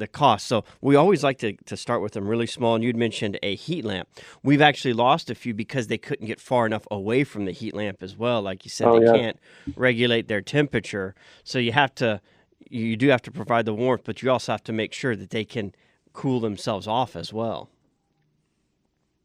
the 0.00 0.08
cost. 0.08 0.46
So 0.48 0.64
we 0.80 0.96
always 0.96 1.22
like 1.22 1.38
to, 1.38 1.52
to 1.66 1.76
start 1.76 2.02
with 2.02 2.12
them 2.12 2.26
really 2.26 2.46
small. 2.46 2.74
And 2.74 2.82
you'd 2.82 2.96
mentioned 2.96 3.38
a 3.42 3.54
heat 3.54 3.84
lamp. 3.84 4.08
We've 4.42 4.60
actually 4.60 4.94
lost 4.94 5.30
a 5.30 5.34
few 5.36 5.54
because 5.54 5.86
they 5.86 5.98
couldn't 5.98 6.26
get 6.26 6.40
far 6.40 6.66
enough 6.66 6.86
away 6.90 7.22
from 7.24 7.44
the 7.44 7.52
heat 7.52 7.74
lamp 7.74 8.02
as 8.02 8.16
well. 8.16 8.42
Like 8.42 8.64
you 8.64 8.70
said, 8.70 8.88
Oh, 8.88 8.98
they 8.98 9.06
yeah. 9.06 9.12
can't 9.12 9.38
regulate 9.76 10.26
their 10.26 10.40
temperature. 10.40 11.14
So 11.44 11.58
you 11.60 11.70
have 11.72 11.94
to 11.96 12.20
you 12.68 12.96
do 12.96 13.08
have 13.08 13.22
to 13.22 13.30
provide 13.32 13.64
the 13.64 13.74
warmth, 13.74 14.02
but 14.04 14.22
you 14.22 14.30
also 14.30 14.52
have 14.52 14.62
to 14.64 14.72
make 14.72 14.92
sure 14.92 15.16
that 15.16 15.30
they 15.30 15.44
can 15.44 15.72
cool 16.12 16.40
themselves 16.40 16.86
off 16.86 17.16
as 17.16 17.32
well. 17.32 17.68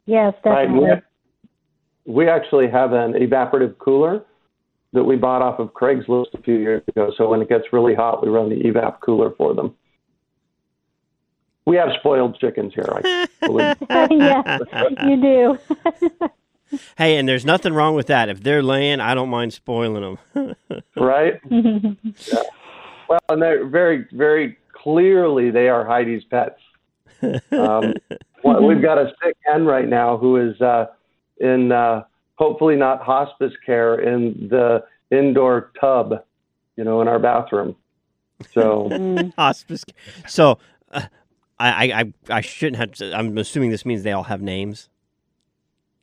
Yes, 0.06 0.34
Right. 0.44 0.66
definitely. 0.66 1.02
We, 2.06 2.14
we 2.26 2.30
actually 2.30 2.70
have 2.70 2.94
an 2.94 3.14
evaporative 3.14 3.78
cooler 3.78 4.24
that 4.94 5.04
we 5.04 5.16
bought 5.16 5.42
off 5.42 5.60
of 5.60 5.74
Craigslist 5.74 6.34
a 6.34 6.42
few 6.42 6.56
years 6.56 6.82
ago. 6.88 7.12
So 7.18 7.30
when 7.30 7.42
it 7.42 7.50
gets 7.50 7.66
really 7.74 7.94
hot, 7.96 8.24
we 8.24 8.30
run 8.30 8.50
the 8.50 8.56
evap 8.64 9.00
cooler 9.02 9.32
for 9.38 9.54
them. 9.54 9.76
We 11.66 11.78
have 11.78 11.90
spoiled 12.00 12.38
chickens 12.40 12.74
here. 12.74 12.88
I 12.88 13.28
believe. 13.42 13.76
yeah, 13.90 14.60
you 15.06 15.22
do. 15.22 16.30
Hey, 16.98 17.18
and 17.18 17.30
there's 17.30 17.46
nothing 17.46 17.74
wrong 17.74 17.96
with 17.96 18.08
that. 18.08 18.28
If 18.28 18.42
they're 18.42 18.64
laying, 18.64 19.00
I 19.00 19.14
don't 19.14 19.30
mind 19.30 19.54
spoiling 19.54 20.18
them. 20.34 20.56
right? 20.98 21.40
yeah. 21.50 22.44
Well, 23.08 23.20
and 23.30 23.42
they're 23.42 23.68
very, 23.68 24.08
very 24.12 24.58
clearly 24.74 25.52
they 25.52 25.70
are 25.70 25.86
Heidi's 25.86 26.24
pets. 26.26 26.60
Um, 27.52 27.94
well, 28.44 28.64
we've 28.64 28.82
got 28.82 28.98
a 28.98 29.14
sick 29.24 29.36
hen 29.46 29.66
right 29.66 29.88
now 29.88 30.18
who 30.18 30.38
is 30.38 30.60
uh, 30.60 30.88
in 31.38 31.72
uh, 31.72 32.04
hopefully 32.36 32.76
not 32.76 33.02
hospice 33.02 33.54
care 33.66 34.00
in 34.00 34.48
the 34.50 34.84
indoor 35.12 35.72
tub, 35.80 36.24
you 36.78 36.84
know, 36.84 37.02
in 37.02 37.08
our 37.08 37.20
bathroom. 37.20 37.76
So 38.52 39.32
Hospice. 39.38 39.86
So 40.28 40.58
uh, 40.92 41.04
I, 41.60 41.70
I 41.70 42.00
I 42.00 42.14
I 42.30 42.42
shouldn't 42.42 42.78
have. 42.78 42.92
To, 42.94 43.16
I'm 43.16 43.38
assuming 43.38 43.72
this 43.72 43.86
means 43.86 44.04
they 44.04 44.12
all 44.12 44.24
have 44.24 44.42
names. 44.42 44.90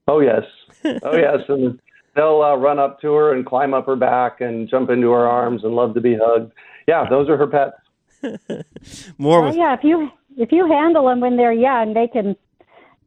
Oh 0.09 0.21
yes, 0.21 0.43
oh 0.85 1.17
yes, 1.17 1.41
and 1.49 1.81
they'll 2.17 2.43
uh, 2.43 2.57
run 2.57 2.79
up 2.79 3.01
to 3.03 3.13
her 3.15 3.35
and 3.35 3.45
climb 3.45 3.75
up 3.75 3.87
her 3.87 3.97
back 3.97 4.41
and 4.41 4.69
jump 4.69 4.91
into 4.91 5.11
her 5.11 5.27
arms 5.27 5.65
and 5.65 5.75
love 5.75 5.95
to 5.95 6.01
be 6.01 6.17
hugged. 6.21 6.53
Yeah, 6.87 7.09
those 7.09 7.29
are 7.29 7.37
her 7.37 7.47
pets. 7.47 7.77
More 9.19 9.41
Well, 9.41 9.51
with 9.51 9.57
yeah, 9.57 9.75
if 9.75 9.85
you 9.85 10.11
if 10.37 10.53
you 10.53 10.67
handle 10.67 11.07
them 11.07 11.21
when 11.21 11.37
they're 11.37 11.53
young, 11.53 11.95
they 11.95 12.09
can 12.09 12.37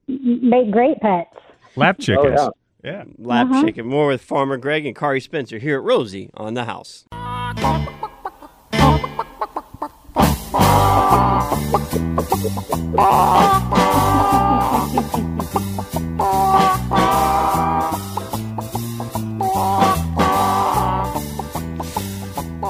make 0.08 0.72
great 0.72 1.00
pets. 1.00 1.36
Lap 1.76 2.00
chickens. 2.00 2.40
yeah. 2.40 2.50
yeah. 2.84 3.04
lap 3.18 3.48
chicken. 3.66 3.88
More 3.88 4.08
with 4.08 4.22
Farmer 4.22 4.58
Greg 4.58 4.86
and 4.86 4.96
Kari 4.96 5.20
Spencer 5.20 5.58
here 5.58 5.78
at 5.78 5.84
Rosie 5.84 6.30
on 6.36 6.54
the 6.54 6.66
house. 6.66 7.06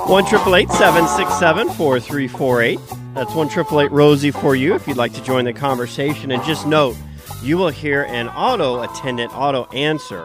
One 0.07 0.25
triple 0.25 0.55
eight 0.55 0.71
seven 0.71 1.07
six 1.07 1.37
seven 1.37 1.69
four 1.69 1.99
three 1.99 2.27
four 2.27 2.61
eight. 2.61 2.79
That's 3.13 3.33
one 3.35 3.49
triple 3.49 3.81
eight 3.81 3.91
Rosie 3.91 4.31
for 4.31 4.55
you 4.55 4.73
if 4.73 4.87
you'd 4.87 4.97
like 4.97 5.13
to 5.13 5.23
join 5.23 5.45
the 5.45 5.53
conversation. 5.53 6.31
And 6.31 6.43
just 6.43 6.65
note, 6.65 6.95
you 7.43 7.57
will 7.57 7.69
hear 7.69 8.03
an 8.03 8.29
auto 8.29 8.81
attendant 8.81 9.31
auto 9.35 9.65
answer. 9.73 10.23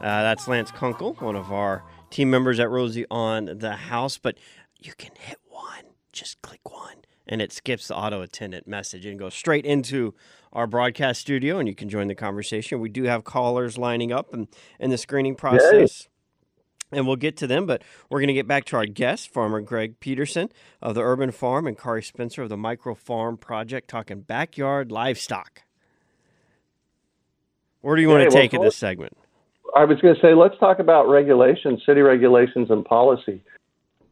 Uh, 0.00 0.22
that's 0.22 0.48
Lance 0.48 0.70
Kunkel, 0.70 1.14
one 1.20 1.36
of 1.36 1.52
our 1.52 1.82
team 2.10 2.30
members 2.30 2.60
at 2.60 2.70
Rosie 2.70 3.06
on 3.10 3.58
the 3.58 3.72
house. 3.72 4.18
But 4.18 4.38
you 4.78 4.92
can 4.96 5.12
hit 5.18 5.38
one, 5.48 5.84
just 6.12 6.40
click 6.42 6.70
one, 6.70 6.98
and 7.26 7.40
it 7.40 7.52
skips 7.52 7.88
the 7.88 7.96
auto 7.96 8.20
attendant 8.20 8.66
message 8.66 9.06
and 9.06 9.18
goes 9.18 9.34
straight 9.34 9.64
into 9.64 10.14
our 10.52 10.66
broadcast 10.66 11.20
studio. 11.20 11.58
And 11.58 11.68
you 11.68 11.74
can 11.74 11.88
join 11.88 12.08
the 12.08 12.14
conversation. 12.14 12.80
We 12.80 12.88
do 12.88 13.04
have 13.04 13.24
callers 13.24 13.78
lining 13.78 14.12
up 14.12 14.32
and 14.34 14.48
in 14.78 14.90
the 14.90 14.98
screening 14.98 15.34
process 15.34 16.08
and 16.96 17.06
we'll 17.06 17.16
get 17.16 17.36
to 17.38 17.46
them. 17.46 17.66
But 17.66 17.82
we're 18.08 18.20
going 18.20 18.28
to 18.28 18.34
get 18.34 18.46
back 18.46 18.64
to 18.66 18.76
our 18.76 18.86
guest, 18.86 19.32
Farmer 19.32 19.60
Greg 19.60 20.00
Peterson 20.00 20.50
of 20.80 20.94
the 20.94 21.02
Urban 21.02 21.30
Farm 21.30 21.66
and 21.66 21.78
Kari 21.78 22.02
Spencer 22.02 22.42
of 22.42 22.48
the 22.48 22.56
Micro 22.56 22.94
Farm 22.94 23.36
Project, 23.36 23.88
talking 23.88 24.20
backyard 24.20 24.90
livestock. 24.90 25.62
Where 27.80 27.96
do 27.96 28.02
you 28.02 28.08
want 28.08 28.22
Okay, 28.22 28.30
to 28.30 28.34
well, 28.34 28.42
take 28.42 28.54
it 28.54 28.60
this 28.62 28.76
segment? 28.76 29.16
I 29.76 29.84
was 29.84 30.00
going 30.00 30.14
to 30.14 30.20
say, 30.20 30.34
let's 30.34 30.58
talk 30.58 30.78
about 30.78 31.08
regulations, 31.08 31.82
city 31.84 32.00
regulations, 32.00 32.70
and 32.70 32.84
policy. 32.84 33.42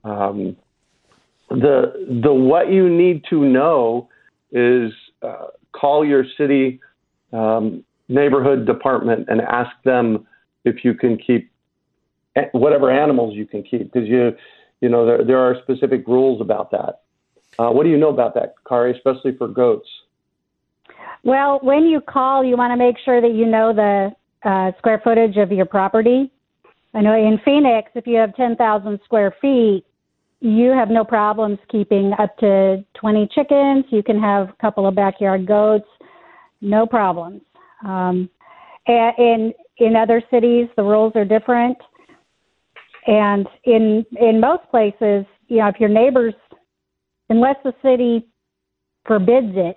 Um, 0.04 0.56
the 1.54 2.20
the 2.22 2.32
what 2.32 2.72
you 2.72 2.88
need 2.88 3.24
to 3.30 3.44
know 3.44 4.08
is 4.50 4.92
uh, 5.22 5.46
call 5.72 6.04
your 6.04 6.24
city 6.36 6.80
um, 7.32 7.84
neighborhood 8.08 8.66
department 8.66 9.26
and 9.28 9.40
ask 9.40 9.70
them 9.84 10.26
if 10.64 10.84
you 10.84 10.94
can 10.94 11.16
keep 11.16 11.50
whatever 12.52 12.90
animals 12.90 13.34
you 13.34 13.46
can 13.46 13.62
keep 13.62 13.92
because 13.92 14.08
you 14.08 14.32
you 14.80 14.88
know 14.88 15.06
there 15.06 15.24
there 15.24 15.38
are 15.38 15.56
specific 15.62 16.06
rules 16.06 16.40
about 16.40 16.70
that. 16.70 17.00
Uh, 17.58 17.70
what 17.70 17.84
do 17.84 17.90
you 17.90 17.98
know 17.98 18.08
about 18.08 18.34
that, 18.34 18.54
Kari, 18.66 18.92
especially 18.96 19.36
for 19.36 19.46
goats? 19.46 19.88
Well, 21.22 21.60
when 21.62 21.84
you 21.84 22.00
call, 22.00 22.44
you 22.44 22.56
want 22.56 22.72
to 22.72 22.76
make 22.76 22.96
sure 23.04 23.20
that 23.20 23.34
you 23.34 23.46
know 23.46 23.72
the 23.72 24.10
uh, 24.48 24.72
square 24.78 25.00
footage 25.04 25.36
of 25.36 25.52
your 25.52 25.66
property. 25.66 26.30
I 26.94 27.00
know 27.00 27.14
in 27.14 27.38
Phoenix, 27.44 27.90
if 27.94 28.06
you 28.06 28.16
have 28.16 28.34
10,000 28.34 29.00
square 29.04 29.34
feet, 29.40 29.84
you 30.42 30.70
have 30.72 30.90
no 30.90 31.04
problems 31.04 31.58
keeping 31.70 32.12
up 32.18 32.36
to 32.38 32.84
20 32.94 33.28
chickens. 33.32 33.84
You 33.90 34.02
can 34.02 34.20
have 34.20 34.48
a 34.48 34.54
couple 34.60 34.88
of 34.88 34.94
backyard 34.96 35.46
goats, 35.46 35.86
no 36.60 36.84
problems. 36.84 37.42
Um, 37.84 38.28
and 38.86 39.14
in 39.18 39.54
in 39.78 39.96
other 39.96 40.20
cities, 40.30 40.68
the 40.76 40.82
rules 40.82 41.12
are 41.14 41.24
different. 41.24 41.78
And 43.06 43.46
in 43.64 44.04
in 44.20 44.40
most 44.40 44.68
places, 44.68 45.24
you 45.46 45.58
know, 45.58 45.68
if 45.68 45.78
your 45.78 45.88
neighbors, 45.88 46.34
unless 47.28 47.56
the 47.62 47.72
city 47.80 48.26
forbids 49.06 49.52
it, 49.54 49.76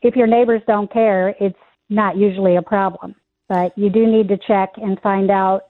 if 0.00 0.16
your 0.16 0.26
neighbors 0.26 0.62
don't 0.66 0.90
care, 0.90 1.34
it's 1.40 1.58
not 1.90 2.16
usually 2.16 2.56
a 2.56 2.62
problem. 2.62 3.14
But 3.50 3.76
you 3.76 3.90
do 3.90 4.06
need 4.06 4.28
to 4.28 4.38
check 4.48 4.70
and 4.76 4.98
find 5.00 5.30
out 5.30 5.64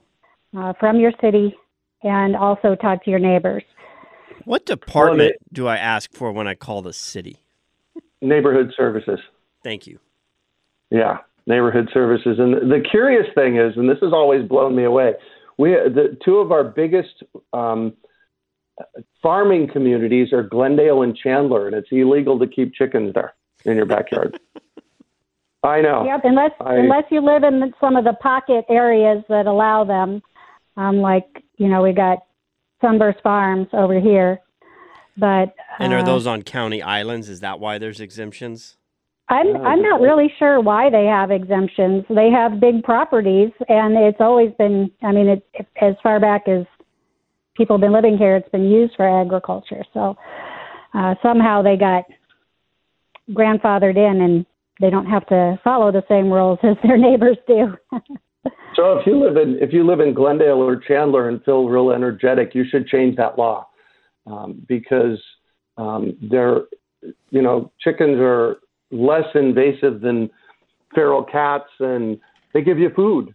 uh, 0.56 0.72
from 0.78 1.00
your 1.00 1.12
city 1.20 1.52
and 2.04 2.36
also 2.36 2.76
talk 2.76 3.04
to 3.04 3.10
your 3.10 3.18
neighbors. 3.18 3.64
What 4.44 4.66
department 4.66 5.34
do 5.52 5.66
I 5.66 5.76
ask 5.76 6.12
for 6.12 6.32
when 6.32 6.46
I 6.46 6.54
call 6.54 6.82
the 6.82 6.92
city? 6.92 7.38
Neighborhood 8.20 8.72
services. 8.76 9.18
Thank 9.64 9.87
you. 9.87 9.99
Yeah, 10.90 11.18
neighborhood 11.46 11.88
services. 11.92 12.38
And 12.38 12.70
the 12.70 12.80
curious 12.88 13.26
thing 13.34 13.56
is, 13.56 13.76
and 13.76 13.88
this 13.88 13.99
has 14.02 14.12
always 14.12 14.46
blown 14.49 14.76
me 14.76 14.84
away, 14.84 15.14
we 15.58 15.70
the 15.70 16.16
two 16.25 16.37
of 16.37 16.52
our 16.52 16.64
biggest 16.64 17.22
um, 17.52 17.94
farming 19.22 19.68
communities 19.72 20.32
are 20.32 20.42
Glendale 20.42 21.02
and 21.02 21.16
Chandler, 21.16 21.66
and 21.66 21.75
it's 21.75 21.88
illegal 21.90 22.38
to 22.38 22.46
keep 22.46 22.75
chickens 22.75 23.12
there 23.14 23.34
in 23.64 23.76
your 23.76 23.87
backyard. 23.87 24.38
I 25.64 25.80
know. 25.80 26.04
Yep, 26.04 26.20
unless 26.25 26.50
I- 26.61 26.76
unless 26.76 27.04
you 27.11 27.20
live 27.20 27.44
in 27.44 27.72
some 27.80 27.96
of 27.96 28.04
the 28.04 28.14
pocket 28.14 28.64
areas 28.68 29.22
that 29.28 29.46
allow 29.46 29.84
them, 29.84 30.22
um, 30.76 30.99
like 30.99 31.44
you 31.56 31.68
know 31.68 31.82
we 31.82 31.92
got 31.92 32.18
Sunburst 32.82 33.20
Farms 33.22 33.68
over 33.72 33.98
here, 33.98 34.40
but 35.16 35.54
And 35.78 35.92
are 35.94 36.00
uh, 36.00 36.04
those 36.04 36.26
on 36.26 36.42
county 36.42 36.82
islands? 36.82 37.28
Is 37.28 37.40
that 37.40 37.60
why 37.60 37.78
there's 37.78 38.00
exemptions? 38.00 38.76
I'm 39.28 39.56
I'm 39.64 39.80
not 39.80 40.00
really 40.00 40.30
sure 40.38 40.60
why 40.60 40.90
they 40.90 41.06
have 41.06 41.30
exemptions. 41.30 42.04
They 42.10 42.28
have 42.30 42.60
big 42.60 42.82
properties, 42.82 43.50
and 43.68 43.96
it's 43.96 44.20
always 44.20 44.50
been. 44.58 44.90
I 45.02 45.12
mean, 45.12 45.28
it, 45.28 45.46
it, 45.54 45.66
as 45.80 45.94
far 46.02 46.20
back 46.20 46.48
as 46.48 46.66
people 47.56 47.76
have 47.76 47.80
been 47.80 47.92
living 47.92 48.18
here, 48.18 48.36
it's 48.36 48.48
been 48.50 48.68
used 48.68 48.94
for 48.96 49.08
agriculture. 49.08 49.84
So 49.94 50.16
uh, 50.92 51.14
somehow 51.22 51.62
they 51.62 51.76
got 51.76 52.04
grandfathered 53.30 53.96
in, 53.96 54.20
and 54.20 54.46
they 54.80 54.90
don't 54.90 55.06
have 55.06 55.26
to 55.28 55.58
follow 55.64 55.92
the 55.92 56.04
same 56.08 56.30
rules 56.30 56.58
as 56.62 56.76
their 56.82 56.98
neighbors 56.98 57.38
do. 57.46 57.76
So 58.75 58.99
if 58.99 59.06
you 59.06 59.22
live 59.22 59.37
in 59.37 59.58
if 59.61 59.72
you 59.72 59.87
live 59.87 60.00
in 60.00 60.14
Glendale 60.14 60.62
or 60.62 60.76
Chandler 60.76 61.28
and 61.28 61.42
feel 61.44 61.68
real 61.68 61.90
energetic, 61.90 62.54
you 62.54 62.64
should 62.68 62.87
change 62.88 63.16
that 63.16 63.38
law 63.38 63.68
um, 64.26 64.64
because 64.66 65.22
um, 65.76 66.16
they're 66.22 66.62
you 67.30 67.42
know 67.42 67.70
chickens 67.80 68.18
are 68.18 68.58
less 68.90 69.26
invasive 69.34 70.00
than 70.00 70.30
feral 70.94 71.22
cats 71.22 71.68
and 71.80 72.18
they 72.52 72.62
give 72.62 72.78
you 72.78 72.90
food. 72.94 73.34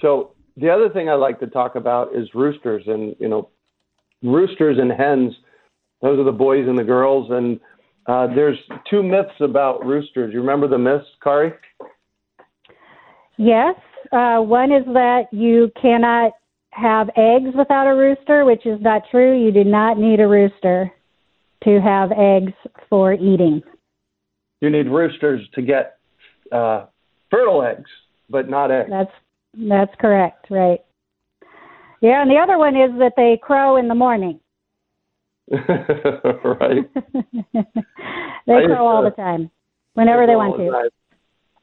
So 0.00 0.32
the 0.56 0.70
other 0.70 0.88
thing 0.88 1.08
I 1.08 1.14
like 1.14 1.40
to 1.40 1.46
talk 1.46 1.74
about 1.74 2.14
is 2.14 2.28
roosters 2.34 2.84
and 2.86 3.14
you 3.18 3.28
know 3.28 3.50
roosters 4.22 4.78
and 4.78 4.90
hens. 4.90 5.34
Those 6.02 6.18
are 6.18 6.24
the 6.24 6.32
boys 6.32 6.66
and 6.66 6.78
the 6.78 6.84
girls 6.84 7.30
and 7.30 7.60
uh, 8.06 8.26
there's 8.34 8.58
two 8.88 9.02
myths 9.02 9.34
about 9.40 9.84
roosters. 9.84 10.32
You 10.32 10.40
remember 10.40 10.68
the 10.68 10.78
myths, 10.78 11.06
Kari? 11.22 11.52
Yes. 13.36 13.76
Uh, 14.12 14.38
one 14.40 14.72
is 14.72 14.84
that 14.86 15.24
you 15.32 15.70
cannot 15.80 16.32
have 16.72 17.08
eggs 17.16 17.54
without 17.56 17.86
a 17.86 17.94
rooster, 17.94 18.44
which 18.44 18.66
is 18.66 18.80
not 18.80 19.02
true. 19.10 19.38
You 19.38 19.52
do 19.52 19.64
not 19.64 19.98
need 19.98 20.20
a 20.20 20.26
rooster 20.26 20.90
to 21.64 21.80
have 21.80 22.10
eggs 22.12 22.52
for 22.88 23.12
eating. 23.12 23.62
You 24.60 24.70
need 24.70 24.88
roosters 24.88 25.40
to 25.54 25.62
get 25.62 25.98
uh, 26.52 26.86
fertile 27.30 27.62
eggs, 27.62 27.90
but 28.28 28.48
not 28.48 28.70
eggs. 28.70 28.90
That's 28.90 29.12
that's 29.68 29.94
correct, 30.00 30.46
right? 30.50 30.80
Yeah, 32.00 32.22
and 32.22 32.30
the 32.30 32.36
other 32.36 32.56
one 32.56 32.76
is 32.76 32.90
that 32.98 33.12
they 33.16 33.38
crow 33.42 33.76
in 33.76 33.88
the 33.88 33.94
morning. 33.94 34.40
right. 36.44 36.88
they 37.52 38.66
crow 38.66 38.86
all 38.86 39.02
the 39.02 39.12
time, 39.16 39.50
whenever 39.94 40.26
they 40.26 40.36
want 40.36 40.56
to. 40.56 40.90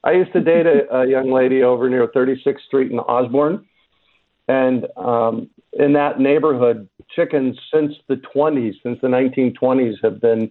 I 0.04 0.12
used 0.12 0.32
to 0.32 0.40
date 0.40 0.66
a, 0.66 0.94
a 0.94 1.06
young 1.06 1.32
lady 1.32 1.62
over 1.62 1.88
near 1.88 2.06
36th 2.08 2.60
Street 2.66 2.92
in 2.92 2.98
Osborn. 2.98 3.66
and 4.46 4.86
um, 4.96 5.50
in 5.72 5.92
that 5.94 6.20
neighborhood, 6.20 6.88
chickens 7.14 7.58
since 7.72 7.94
the 8.08 8.16
20s, 8.34 8.74
since 8.82 8.98
the 9.00 9.08
1920s, 9.08 9.94
have 10.02 10.20
been 10.20 10.50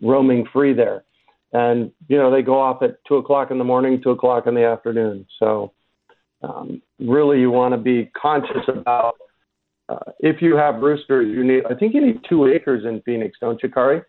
roaming 0.00 0.46
free 0.52 0.72
there. 0.72 1.04
And 1.52 1.92
you 2.08 2.18
know 2.18 2.30
they 2.30 2.42
go 2.42 2.60
off 2.60 2.82
at 2.82 3.02
two 3.06 3.16
o'clock 3.16 3.50
in 3.50 3.58
the 3.58 3.64
morning, 3.64 4.02
two 4.02 4.10
o'clock 4.10 4.46
in 4.46 4.54
the 4.54 4.64
afternoon. 4.64 5.26
So 5.38 5.72
um, 6.42 6.82
really, 6.98 7.40
you 7.40 7.50
want 7.50 7.72
to 7.72 7.78
be 7.78 8.10
conscious 8.14 8.68
about 8.68 9.16
uh, 9.88 9.98
if 10.20 10.42
you 10.42 10.56
have 10.56 10.76
roosters. 10.82 11.28
You 11.28 11.44
need, 11.44 11.64
I 11.70 11.74
think, 11.74 11.94
you 11.94 12.04
need 12.04 12.20
two 12.28 12.46
acres 12.46 12.84
in 12.84 13.00
Phoenix, 13.02 13.38
don't 13.40 13.62
you, 13.62 13.70
Kari? 13.70 14.02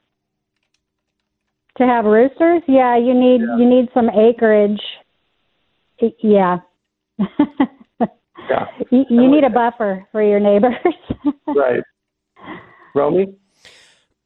To 1.78 1.86
have 1.86 2.06
roosters, 2.06 2.62
yeah, 2.68 2.98
you 2.98 3.14
need 3.14 3.42
Yeah. 3.42 3.58
you 3.58 3.66
need 3.70 3.90
some 3.94 4.10
acreage. 4.10 4.82
Yeah. 6.22 6.60
Yeah. 7.18 8.66
You, 8.92 9.06
you 9.10 9.30
need 9.30 9.44
a 9.44 9.50
buffer 9.50 10.08
for 10.12 10.24
your 10.24 10.40
neighbors. 10.40 10.74
Right. 11.48 11.82
Romey? 12.96 13.36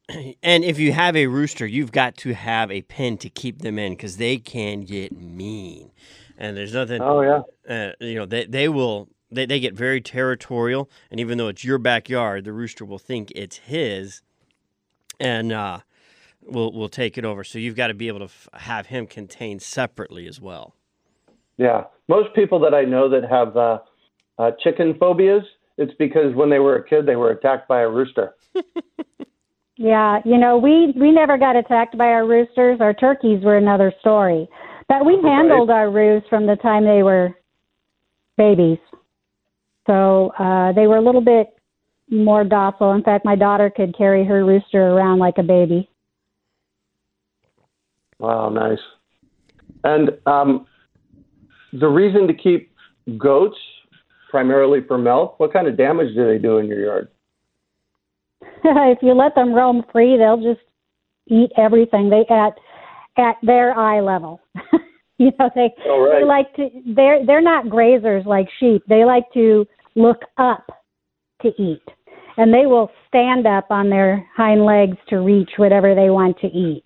And 0.42 0.64
if 0.64 0.78
you 0.78 0.92
have 0.92 1.16
a 1.16 1.26
rooster, 1.26 1.66
you've 1.66 1.92
got 1.92 2.16
to 2.18 2.34
have 2.34 2.70
a 2.70 2.82
pen 2.82 3.16
to 3.18 3.30
keep 3.30 3.60
them 3.62 3.78
in 3.78 3.92
because 3.92 4.16
they 4.18 4.36
can 4.38 4.82
get 4.82 5.12
mean. 5.12 5.90
And 6.38 6.56
there's 6.56 6.74
nothing, 6.74 7.00
Oh 7.02 7.20
yeah. 7.22 7.40
uh, 7.74 7.92
you 8.00 8.14
know, 8.16 8.26
they, 8.26 8.44
they 8.44 8.68
will, 8.68 9.08
they, 9.30 9.46
they 9.46 9.60
get 9.60 9.74
very 9.74 10.00
territorial. 10.00 10.90
And 11.10 11.20
even 11.20 11.38
though 11.38 11.48
it's 11.48 11.64
your 11.64 11.78
backyard, 11.78 12.44
the 12.44 12.52
rooster 12.52 12.84
will 12.84 12.98
think 12.98 13.32
it's 13.34 13.58
his 13.58 14.22
and 15.20 15.52
uh, 15.52 15.80
will 16.42 16.72
will 16.72 16.88
take 16.88 17.18
it 17.18 17.24
over. 17.24 17.44
So 17.44 17.58
you've 17.58 17.76
got 17.76 17.88
to 17.88 17.94
be 17.94 18.08
able 18.08 18.20
to 18.20 18.24
f- 18.26 18.48
have 18.54 18.86
him 18.86 19.06
contained 19.06 19.62
separately 19.62 20.26
as 20.26 20.40
well. 20.40 20.74
Yeah. 21.56 21.84
Most 22.08 22.34
people 22.34 22.60
that 22.60 22.74
I 22.74 22.82
know 22.82 23.08
that 23.08 23.28
have 23.28 23.56
uh, 23.56 23.78
uh, 24.38 24.50
chicken 24.62 24.94
phobias, 24.98 25.44
it's 25.78 25.94
because 25.98 26.34
when 26.34 26.50
they 26.50 26.58
were 26.58 26.76
a 26.76 26.84
kid, 26.84 27.06
they 27.06 27.16
were 27.16 27.30
attacked 27.30 27.68
by 27.68 27.80
a 27.80 27.88
rooster. 27.88 28.34
yeah, 29.76 30.20
you 30.24 30.38
know, 30.38 30.58
we 30.58 30.92
we 30.96 31.10
never 31.10 31.38
got 31.38 31.56
attacked 31.56 31.96
by 31.96 32.06
our 32.06 32.26
roosters. 32.26 32.80
Our 32.80 32.94
turkeys 32.94 33.42
were 33.42 33.56
another 33.56 33.92
story. 34.00 34.48
But 34.88 35.06
we 35.06 35.18
handled 35.22 35.70
our 35.70 35.90
roosts 35.90 36.28
from 36.28 36.46
the 36.46 36.56
time 36.56 36.84
they 36.84 37.02
were 37.02 37.34
babies. 38.36 38.78
So 39.86 40.32
uh 40.38 40.72
they 40.72 40.86
were 40.86 40.96
a 40.96 41.02
little 41.02 41.20
bit 41.20 41.54
more 42.10 42.44
docile. 42.44 42.92
In 42.92 43.02
fact, 43.02 43.24
my 43.24 43.36
daughter 43.36 43.70
could 43.70 43.96
carry 43.96 44.24
her 44.24 44.44
rooster 44.44 44.88
around 44.88 45.18
like 45.18 45.38
a 45.38 45.42
baby. 45.42 45.88
Wow, 48.18 48.48
nice. 48.48 48.78
And 49.82 50.10
um, 50.26 50.66
the 51.72 51.88
reason 51.88 52.26
to 52.26 52.34
keep 52.34 52.72
goats 53.18 53.58
primarily 54.30 54.80
for 54.86 54.98
milk, 54.98 55.38
what 55.38 55.52
kind 55.52 55.66
of 55.66 55.76
damage 55.76 56.14
do 56.14 56.26
they 56.26 56.38
do 56.38 56.58
in 56.58 56.66
your 56.66 56.84
yard? 56.84 57.08
if 58.64 58.98
you 59.02 59.12
let 59.12 59.34
them 59.34 59.52
roam 59.52 59.84
free, 59.92 60.16
they'll 60.16 60.42
just 60.42 60.64
eat 61.26 61.50
everything 61.56 62.10
they 62.10 62.24
at 62.30 62.54
at 63.16 63.36
their 63.42 63.76
eye 63.78 64.00
level. 64.00 64.40
you 65.24 65.32
know, 65.38 65.50
they 65.54 65.74
right. 65.86 66.20
they 66.20 66.24
like 66.24 66.54
to 66.56 66.68
they're 66.94 67.24
they're 67.24 67.42
not 67.42 67.66
grazers 67.66 68.24
like 68.26 68.48
sheep. 68.60 68.82
They 68.88 69.04
like 69.04 69.24
to 69.34 69.66
look 69.94 70.22
up 70.38 70.66
to 71.42 71.48
eat. 71.60 71.82
And 72.36 72.52
they 72.52 72.66
will 72.66 72.90
stand 73.06 73.46
up 73.46 73.66
on 73.70 73.90
their 73.90 74.28
hind 74.36 74.64
legs 74.64 74.96
to 75.08 75.18
reach 75.18 75.50
whatever 75.56 75.94
they 75.94 76.10
want 76.10 76.38
to 76.40 76.48
eat. 76.48 76.82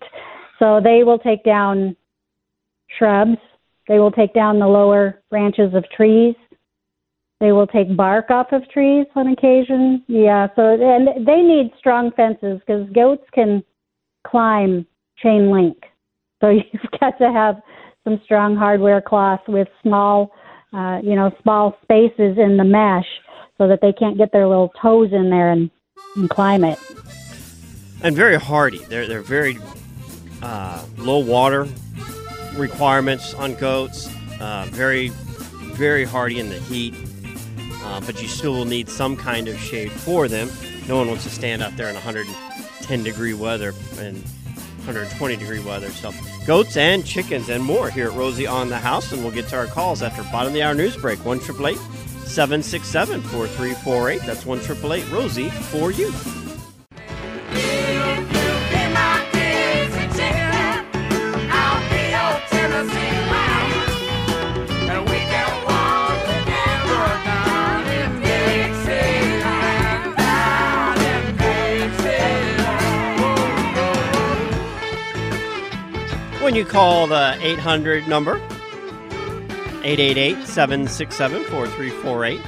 So 0.59 0.79
they 0.83 1.03
will 1.03 1.17
take 1.17 1.43
down 1.43 1.95
shrubs. 2.97 3.37
They 3.87 3.97
will 3.97 4.11
take 4.11 4.35
down 4.35 4.59
the 4.59 4.67
lower 4.67 5.23
branches 5.31 5.73
of 5.73 5.85
trees. 5.95 6.35
They 7.39 7.51
will 7.51 7.67
take 7.67 7.95
bark 7.95 8.29
off 8.29 8.47
of 8.51 8.69
trees 8.69 9.07
on 9.15 9.29
occasion. 9.29 10.03
Yeah, 10.07 10.47
so 10.55 10.61
and 10.61 11.25
they 11.25 11.41
need 11.41 11.71
strong 11.79 12.11
fences 12.15 12.59
because 12.59 12.87
goats 12.91 13.23
can 13.33 13.63
climb 14.27 14.85
chain 15.17 15.51
link. 15.51 15.77
So 16.41 16.49
you've 16.49 16.99
got 16.99 17.17
to 17.17 17.31
have 17.31 17.55
some 18.03 18.19
strong 18.23 18.55
hardware 18.55 19.01
cloth 19.01 19.41
with 19.47 19.67
small, 19.83 20.31
uh, 20.73 20.99
you 21.03 21.15
know, 21.15 21.31
small 21.41 21.77
spaces 21.83 22.37
in 22.37 22.57
the 22.57 22.63
mesh 22.63 23.07
so 23.57 23.67
that 23.67 23.79
they 23.81 23.93
can't 23.93 24.17
get 24.17 24.31
their 24.31 24.47
little 24.47 24.71
toes 24.81 25.09
in 25.11 25.29
there 25.29 25.51
and, 25.51 25.69
and 26.15 26.29
climb 26.29 26.63
it. 26.63 26.79
and 28.03 28.15
very 28.15 28.35
hardy. 28.37 28.79
They're 28.85 29.07
they're 29.07 29.21
very 29.21 29.57
uh, 30.41 30.83
low 30.97 31.19
water 31.19 31.67
requirements 32.55 33.33
on 33.33 33.55
goats. 33.55 34.09
Uh, 34.39 34.67
very 34.71 35.09
very 35.75 36.05
hardy 36.05 36.39
in 36.39 36.49
the 36.49 36.59
heat, 36.59 36.93
uh, 37.83 37.99
but 38.01 38.21
you 38.21 38.27
still 38.27 38.53
will 38.53 38.65
need 38.65 38.89
some 38.89 39.15
kind 39.17 39.47
of 39.47 39.57
shade 39.59 39.91
for 39.91 40.27
them. 40.27 40.49
No 40.87 40.97
one 40.97 41.07
wants 41.07 41.23
to 41.25 41.29
stand 41.29 41.61
out 41.61 41.75
there 41.77 41.87
in 41.89 41.95
110 41.95 43.03
degree 43.03 43.33
weather 43.33 43.73
and 43.99 44.17
120 44.85 45.35
degree 45.35 45.59
weather. 45.59 45.89
So 45.89 46.11
goats 46.49 46.77
and 46.77 47.05
chickens 47.05 47.47
and 47.49 47.63
more 47.63 47.91
here 47.91 48.07
at 48.07 48.13
Rosie 48.13 48.47
on 48.47 48.69
the 48.69 48.79
House, 48.79 49.11
and 49.11 49.21
we'll 49.21 49.31
get 49.31 49.47
to 49.49 49.55
our 49.55 49.67
calls 49.67 50.01
after 50.01 50.23
bottom 50.31 50.47
of 50.47 50.53
the 50.55 50.63
hour 50.63 50.73
news 50.73 50.97
break. 50.97 51.23
One 51.23 51.39
triple 51.39 51.67
eight. 51.67 51.77
767 52.25 53.21
4348. 53.21 54.21
That's 54.25 54.47
1 54.47 55.11
Rosie 55.11 55.49
for 55.49 55.91
you. 55.91 56.11
You 76.59 76.65
call 76.65 77.07
the 77.07 77.37
800 77.39 78.05
number, 78.09 78.35
888 79.81 80.45
767 80.45 81.45
4348, 81.45 82.41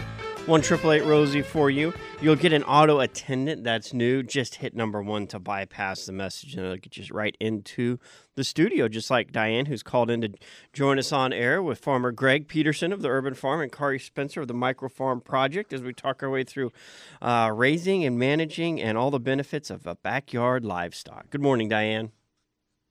1 0.48 1.08
Rosie 1.08 1.42
for 1.42 1.70
you, 1.70 1.94
you'll 2.20 2.36
get 2.36 2.52
an 2.52 2.66
auto 2.66 3.00
attendant 3.00 3.64
that's 3.64 3.94
new. 3.94 4.22
Just 4.22 4.56
hit 4.56 4.76
number 4.76 5.02
one 5.02 5.28
to 5.28 5.40
bypass 5.40 6.06
the 6.06 6.12
message 6.12 6.56
and 6.56 6.66
it'll 6.66 6.76
get 6.76 6.98
you 6.98 7.06
right 7.14 7.38
into 7.40 8.00
the 8.36 8.44
studio, 8.44 8.90
just 8.90 9.10
like 9.10 9.32
Diane, 9.32 9.68
who's 9.68 9.82
called 9.82 10.12
in 10.12 10.20
to 10.20 10.34
join 10.74 11.00
us 11.00 11.14
on 11.14 11.32
air 11.32 11.64
with 11.64 11.80
Farmer 11.80 12.12
Greg 12.12 12.50
Peterson 12.50 12.92
of 12.92 13.02
the 13.02 13.08
Urban 13.08 13.34
Farm 13.34 13.62
and 13.62 13.72
Kari 13.72 13.98
Spencer 13.98 14.42
of 14.42 14.50
the 14.50 14.54
Micro 14.54 14.90
Farm 14.90 15.22
Project 15.22 15.72
as 15.72 15.84
we 15.84 15.94
talk 15.94 16.22
our 16.22 16.30
way 16.30 16.44
through 16.44 16.74
uh, 17.22 17.50
raising 17.54 18.04
and 18.04 18.20
managing 18.20 18.82
and 18.82 18.98
all 18.98 19.10
the 19.10 19.22
benefits 19.22 19.70
of 19.70 19.88
a 19.88 19.96
backyard 19.96 20.66
livestock. 20.66 21.30
Good 21.30 21.42
morning, 21.42 21.70
Diane. 21.70 22.12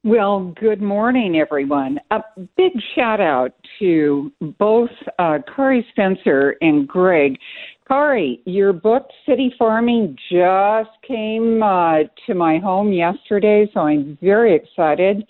Well, 0.02 0.54
good 0.58 0.80
morning, 0.80 1.36
everyone. 1.36 2.00
A 2.10 2.20
big 2.56 2.72
shout 2.94 3.20
out 3.20 3.52
to 3.80 4.32
both 4.58 4.88
uh, 5.18 5.40
Kari 5.54 5.86
Spencer 5.90 6.56
and 6.62 6.88
Greg. 6.88 7.38
Kari, 7.86 8.40
your 8.46 8.72
book, 8.72 9.08
City 9.28 9.52
Farming, 9.58 10.16
just 10.32 10.88
came 11.06 11.62
uh, 11.62 12.04
to 12.26 12.34
my 12.34 12.56
home 12.56 12.94
yesterday, 12.94 13.68
so 13.74 13.80
I'm 13.80 14.16
very 14.22 14.54
excited 14.54 15.26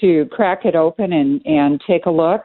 to 0.00 0.26
crack 0.26 0.64
it 0.64 0.76
open 0.76 1.12
and 1.12 1.44
and 1.44 1.82
take 1.84 2.06
a 2.06 2.10
look. 2.10 2.42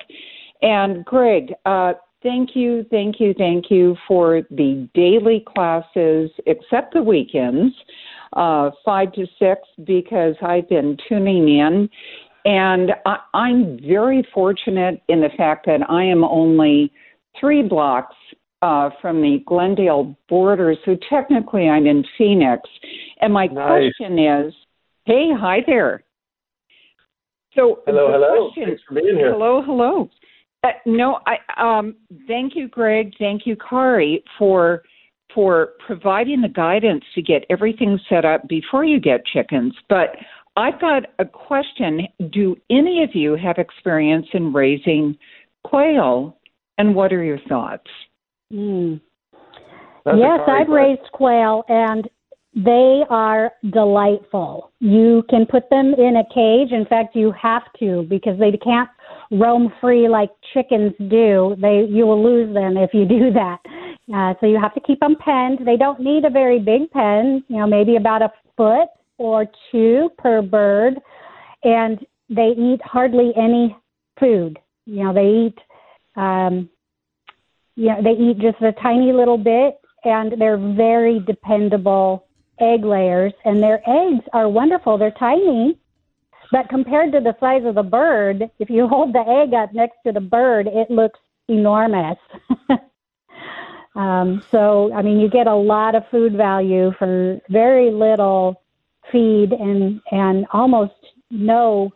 And 0.63 1.05
Greg, 1.05 1.53
uh, 1.67 1.93
thank 2.23 2.55
you, 2.55 2.83
thank 2.89 3.19
you, 3.19 3.35
thank 3.37 3.69
you 3.69 3.95
for 4.07 4.41
the 4.49 4.89
daily 4.95 5.45
classes, 5.47 6.31
except 6.47 6.95
the 6.95 7.03
weekends, 7.03 7.75
uh, 8.33 8.71
five 8.85 9.11
to 9.13 9.25
six, 9.37 9.61
because 9.83 10.35
I've 10.41 10.69
been 10.69 10.97
tuning 11.07 11.47
in. 11.59 11.89
And 12.45 12.91
I, 13.05 13.17
I'm 13.33 13.79
very 13.85 14.25
fortunate 14.33 15.01
in 15.09 15.21
the 15.21 15.29
fact 15.37 15.65
that 15.65 15.81
I 15.89 16.03
am 16.03 16.23
only 16.23 16.91
three 17.39 17.63
blocks 17.63 18.15
uh, 18.61 18.89
from 19.01 19.21
the 19.21 19.39
Glendale 19.45 20.17
border, 20.27 20.75
so 20.85 20.97
technically 21.09 21.69
I'm 21.69 21.85
in 21.85 22.03
Phoenix. 22.17 22.61
And 23.21 23.33
my 23.33 23.47
Nice. 23.47 23.93
question 23.93 24.19
is, 24.19 24.53
hey, 25.05 25.29
hi 25.37 25.59
there. 25.65 26.03
So 27.55 27.79
Hello, 27.85 28.11
hello. 28.11 28.51
question- 28.51 28.69
Thanks 28.69 28.83
for 28.87 28.95
being 28.95 29.15
here. 29.15 29.31
Hello, 29.31 29.61
hello. 29.61 30.09
Uh, 30.63 30.71
no, 30.85 31.19
I 31.25 31.37
um, 31.57 31.95
thank 32.27 32.55
you, 32.55 32.67
Greg. 32.67 33.13
Thank 33.17 33.45
you, 33.45 33.55
Kari, 33.55 34.23
for 34.37 34.83
for 35.33 35.73
providing 35.85 36.41
the 36.41 36.49
guidance 36.49 37.03
to 37.15 37.21
get 37.21 37.45
everything 37.49 37.99
set 38.09 38.25
up 38.25 38.47
before 38.47 38.83
you 38.83 38.99
get 38.99 39.25
chickens. 39.25 39.73
But 39.87 40.15
I've 40.57 40.79
got 40.81 41.03
a 41.19 41.25
question. 41.25 42.07
Do 42.31 42.55
any 42.69 43.03
of 43.03 43.11
you 43.13 43.35
have 43.35 43.57
experience 43.57 44.27
in 44.33 44.51
raising 44.51 45.17
quail, 45.63 46.37
and 46.77 46.95
what 46.95 47.13
are 47.13 47.23
your 47.23 47.39
thoughts? 47.47 47.89
Mm. 48.51 48.99
Yes, 50.05 50.39
I've 50.47 50.67
question. 50.67 50.71
raised 50.71 51.11
quail 51.13 51.63
and 51.67 52.09
they 52.55 53.03
are 53.09 53.51
delightful. 53.71 54.71
You 54.79 55.23
can 55.29 55.45
put 55.45 55.69
them 55.69 55.93
in 55.93 56.15
a 56.17 56.33
cage. 56.33 56.71
In 56.71 56.85
fact, 56.89 57.15
you 57.15 57.31
have 57.39 57.61
to 57.79 58.07
because 58.09 58.39
they 58.39 58.51
can't 58.57 58.89
roam 59.31 59.71
free 59.79 60.09
like 60.09 60.31
chickens 60.53 60.93
do. 60.97 61.55
They 61.61 61.85
you 61.87 62.07
will 62.07 62.23
lose 62.23 62.53
them 62.53 62.75
if 62.75 62.89
you 62.93 63.05
do 63.05 63.31
that. 63.33 63.59
Uh, 64.13 64.33
so 64.39 64.47
you 64.47 64.59
have 64.59 64.73
to 64.73 64.79
keep 64.79 64.99
them 64.99 65.15
penned. 65.23 65.59
They 65.65 65.77
don't 65.77 65.99
need 65.99 66.25
a 66.25 66.29
very 66.29 66.59
big 66.59 66.89
pen. 66.91 67.43
You 67.47 67.57
know, 67.57 67.67
maybe 67.67 67.95
about 67.95 68.21
a 68.21 68.31
foot 68.57 68.89
or 69.17 69.45
two 69.71 70.09
per 70.17 70.41
bird, 70.41 70.95
and 71.63 71.99
they 72.29 72.53
eat 72.57 72.81
hardly 72.83 73.31
any 73.35 73.75
food. 74.19 74.59
You 74.85 75.03
know, 75.03 75.13
they 75.13 75.47
eat. 75.47 75.57
Um, 76.15 76.69
yeah, 77.75 78.01
they 78.01 78.11
eat 78.11 78.39
just 78.39 78.61
a 78.61 78.73
tiny 78.81 79.13
little 79.13 79.37
bit, 79.37 79.79
and 80.03 80.33
they're 80.39 80.57
very 80.57 81.19
dependable 81.19 82.25
egg 82.59 82.83
layers. 82.83 83.33
And 83.45 83.61
their 83.61 83.81
eggs 83.87 84.25
are 84.33 84.49
wonderful. 84.49 84.97
They're 84.97 85.11
tiny, 85.11 85.79
but 86.51 86.67
compared 86.67 87.11
to 87.13 87.19
the 87.19 87.35
size 87.39 87.63
of 87.63 87.75
the 87.75 87.83
bird, 87.83 88.49
if 88.59 88.69
you 88.69 88.87
hold 88.89 89.13
the 89.13 89.19
egg 89.19 89.53
up 89.53 89.73
next 89.73 89.97
to 90.05 90.11
the 90.11 90.19
bird, 90.19 90.67
it 90.67 90.89
looks 90.89 91.19
enormous. 91.47 92.17
um, 93.99 94.41
so, 94.49 94.93
I 94.93 95.01
mean, 95.01 95.19
you 95.19 95.29
get 95.29 95.45
a 95.45 95.55
lot 95.55 95.93
of 95.93 96.03
food 96.09 96.31
value 96.31 96.93
for 96.97 97.37
very 97.49 97.91
little 97.91 98.61
feed 99.11 99.51
and 99.51 99.99
and 100.09 100.45
almost 100.53 100.93
no 101.29 101.91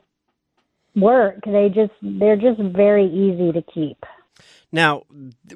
work. 0.97 1.39
They 1.45 1.69
just 1.69 1.93
they're 2.01 2.35
just 2.35 2.59
very 2.59 3.05
easy 3.05 3.53
to 3.53 3.61
keep. 3.73 4.03
Now, 4.69 5.03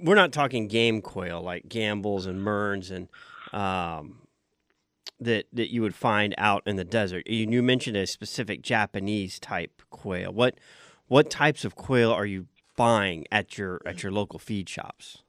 we're 0.01 0.15
not 0.15 0.31
talking 0.31 0.69
game 0.69 1.01
quail 1.01 1.41
like 1.41 1.67
Gambel's 1.67 2.25
and 2.25 2.41
Mearns 2.41 2.91
and 2.91 3.10
um, 3.51 4.19
that 5.19 5.47
that 5.51 5.69
you 5.69 5.81
would 5.81 5.95
find 5.95 6.33
out 6.38 6.63
in 6.65 6.77
the 6.77 6.86
desert. 6.86 7.27
You, 7.27 7.45
you 7.49 7.62
mentioned 7.62 7.97
a 7.97 8.07
specific 8.07 8.62
Japanese 8.62 9.38
type 9.38 9.81
quail. 9.89 10.31
What 10.31 10.57
what 11.07 11.29
types 11.29 11.65
of 11.65 11.75
quail 11.75 12.10
are 12.10 12.25
you 12.25 12.47
buying 12.77 13.25
at 13.33 13.57
your 13.57 13.81
at 13.86 14.01
your 14.01 14.13
local 14.13 14.39
feed 14.39 14.69
shops? 14.69 15.23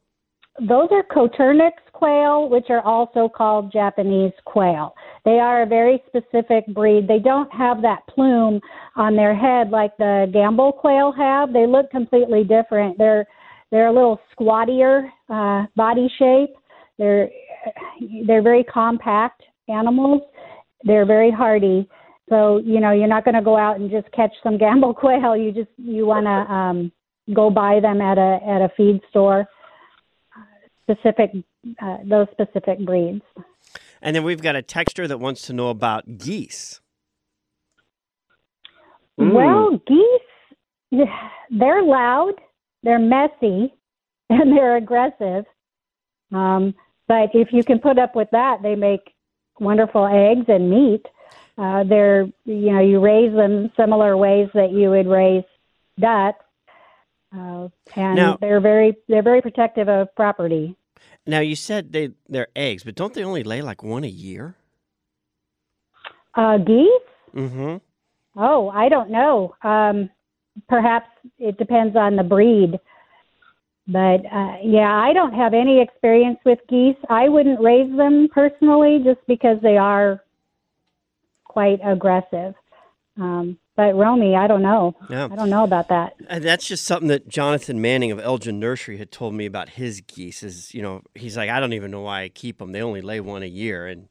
Those 0.61 0.89
are 0.91 1.05
Coturnix 1.05 1.73
quail, 1.93 2.49
which 2.49 2.67
are 2.69 2.81
also 2.81 3.29
called 3.29 3.73
Japanese 3.73 4.33
quail. 4.45 4.95
They 5.25 5.39
are 5.39 5.63
a 5.63 5.67
very 5.67 6.03
specific 6.07 6.67
breed. 6.69 7.07
They 7.07 7.19
don't 7.19 7.53
have 7.53 7.83
that 7.83 8.07
plume 8.09 8.61
on 8.97 9.15
their 9.15 9.37
head 9.37 9.71
like 9.71 9.97
the 9.99 10.31
Gambel 10.35 10.77
quail 10.77 11.13
have. 11.13 11.53
They 11.53 11.67
look 11.67 11.91
completely 11.91 12.45
different. 12.45 12.99
They're 12.99 13.27
they're 13.71 13.89
a 13.89 13.93
little 13.93 14.19
squattier 14.33 15.11
uh, 15.29 15.67
body 15.77 16.11
shape. 16.19 16.51
They're 16.99 17.29
they're 18.27 18.43
very 18.43 18.65
compact 18.65 19.43
animals. 19.69 20.23
They're 20.85 21.07
very 21.07 21.31
hardy. 21.31 21.89
So 22.29 22.59
you 22.59 22.81
know 22.81 22.93
you're 22.93 23.09
not 23.09 23.25
going 23.25 23.35
to 23.35 23.43
go 23.43 23.57
out 23.57 23.79
and 23.79 23.91
just 23.91 24.11
catch 24.13 24.33
some 24.43 24.59
Gambel 24.59 24.95
quail. 24.95 25.37
You 25.37 25.53
just 25.53 25.71
you 25.77 26.07
want 26.07 26.27
to 26.27 26.53
um, 26.53 26.93
go 27.35 27.51
buy 27.51 27.81
them 27.81 28.01
at 28.01 28.19
a 28.19 28.41
at 28.47 28.63
a 28.63 28.71
feed 28.77 29.01
store. 29.11 29.47
Specific 30.91 31.33
uh, 31.83 31.99
those 32.05 32.29
specific 32.33 32.85
breeds. 32.85 33.23
And 34.01 34.15
then 34.15 34.25
we've 34.25 34.41
got 34.41 34.57
a 34.57 34.63
texture 34.63 35.07
that 35.09 35.19
wants 35.19 35.43
to 35.43 35.53
know 35.53 35.69
about 35.69 36.19
geese. 36.19 36.81
Mm. 39.21 39.33
Well, 39.33 39.81
geese, 39.87 41.09
they're 41.51 41.83
loud, 41.83 42.35
they're 42.83 42.99
messy, 42.99 43.75
and 44.31 44.57
they're 44.57 44.77
aggressive. 44.77 45.45
Um, 46.33 46.75
but 47.07 47.31
if 47.35 47.49
you 47.53 47.65
can 47.65 47.79
put 47.79 47.99
up 47.99 48.15
with 48.15 48.29
that, 48.33 48.59
they 48.63 48.75
make 48.75 49.13
wonderful 49.59 50.07
eggs 50.07 50.47
and 50.49 50.71
meat. 50.71 51.05
Uh, 51.57 51.83
they're, 51.85 52.27
you 52.45 52.73
know, 52.73 52.81
you 52.81 53.01
raise 53.01 53.35
them 53.35 53.73
similar 53.77 54.17
ways 54.17 54.49
that 54.55 54.71
you 54.71 54.91
would 54.91 55.09
raise 55.09 55.43
ducks, 55.99 56.45
uh, 57.35 57.69
and 57.97 58.17
Now- 58.17 58.39
they're 58.41 58.61
very, 58.61 58.97
they're 59.09 59.23
very 59.23 59.43
protective 59.43 59.89
of 59.89 60.15
property. 60.15 60.77
Now 61.27 61.41
you 61.41 61.57
said 61.57 61.93
they 61.93 62.13
they're 62.29 62.49
eggs, 62.57 62.85
but 62.85 62.95
don't 62.95 63.13
they 63.13 63.23
only 63.23 63.43
lay 63.43 63.61
like 63.61 63.83
one 63.83 64.03
a 64.03 64.09
year? 64.09 64.57
Uh, 66.35 66.57
geese? 66.57 67.09
Mm-hmm. 67.35 67.77
Oh, 68.37 68.69
I 68.71 68.89
don't 68.89 69.11
know. 69.11 69.55
Um, 69.63 70.09
perhaps 70.69 71.09
it 71.39 71.59
depends 71.59 71.97
on 71.97 72.17
the 72.17 72.23
breed. 72.23 72.79
But 73.87 74.25
uh, 74.33 74.57
yeah, 74.63 74.93
I 74.95 75.13
don't 75.13 75.33
have 75.35 75.55
any 75.55 75.81
experience 75.81 76.39
with 76.45 76.59
geese. 76.69 76.97
I 77.09 77.29
wouldn't 77.29 77.61
raise 77.61 77.95
them 77.97 78.29
personally 78.33 79.01
just 79.05 79.21
because 79.27 79.59
they 79.63 79.77
are 79.77 80.23
quite 81.45 81.81
aggressive. 81.85 82.55
Um, 83.17 83.59
but 83.79 83.95
Romey, 83.95 84.35
I 84.35 84.49
don't 84.49 84.63
know. 84.63 84.97
Yeah. 85.09 85.29
I 85.31 85.37
don't 85.37 85.51
know 85.51 85.63
about 85.63 85.89
that. 85.89 86.17
And 86.29 86.43
that's 86.43 86.67
just 86.67 86.85
something 86.85 87.07
that 87.11 87.29
Jonathan 87.29 87.81
Manning 87.81 88.11
of 88.11 88.19
Elgin 88.19 88.59
Nursery 88.59 88.99
had 88.99 89.13
told 89.13 89.35
me 89.35 89.47
about 89.47 89.69
his 89.69 90.01
geese. 90.01 90.43
Is 90.43 90.75
you 90.75 90.83
know 90.83 91.03
he's 91.15 91.37
like 91.37 91.49
I 91.49 91.61
don't 91.61 91.73
even 91.73 91.93
know 91.93 92.01
why 92.01 92.23
I 92.23 92.29
keep 92.29 92.59
them. 92.59 92.73
They 92.73 92.83
only 92.83 93.03
lay 93.03 93.21
one 93.21 93.45
a 93.45 93.47
year, 93.47 93.87
and 93.87 94.09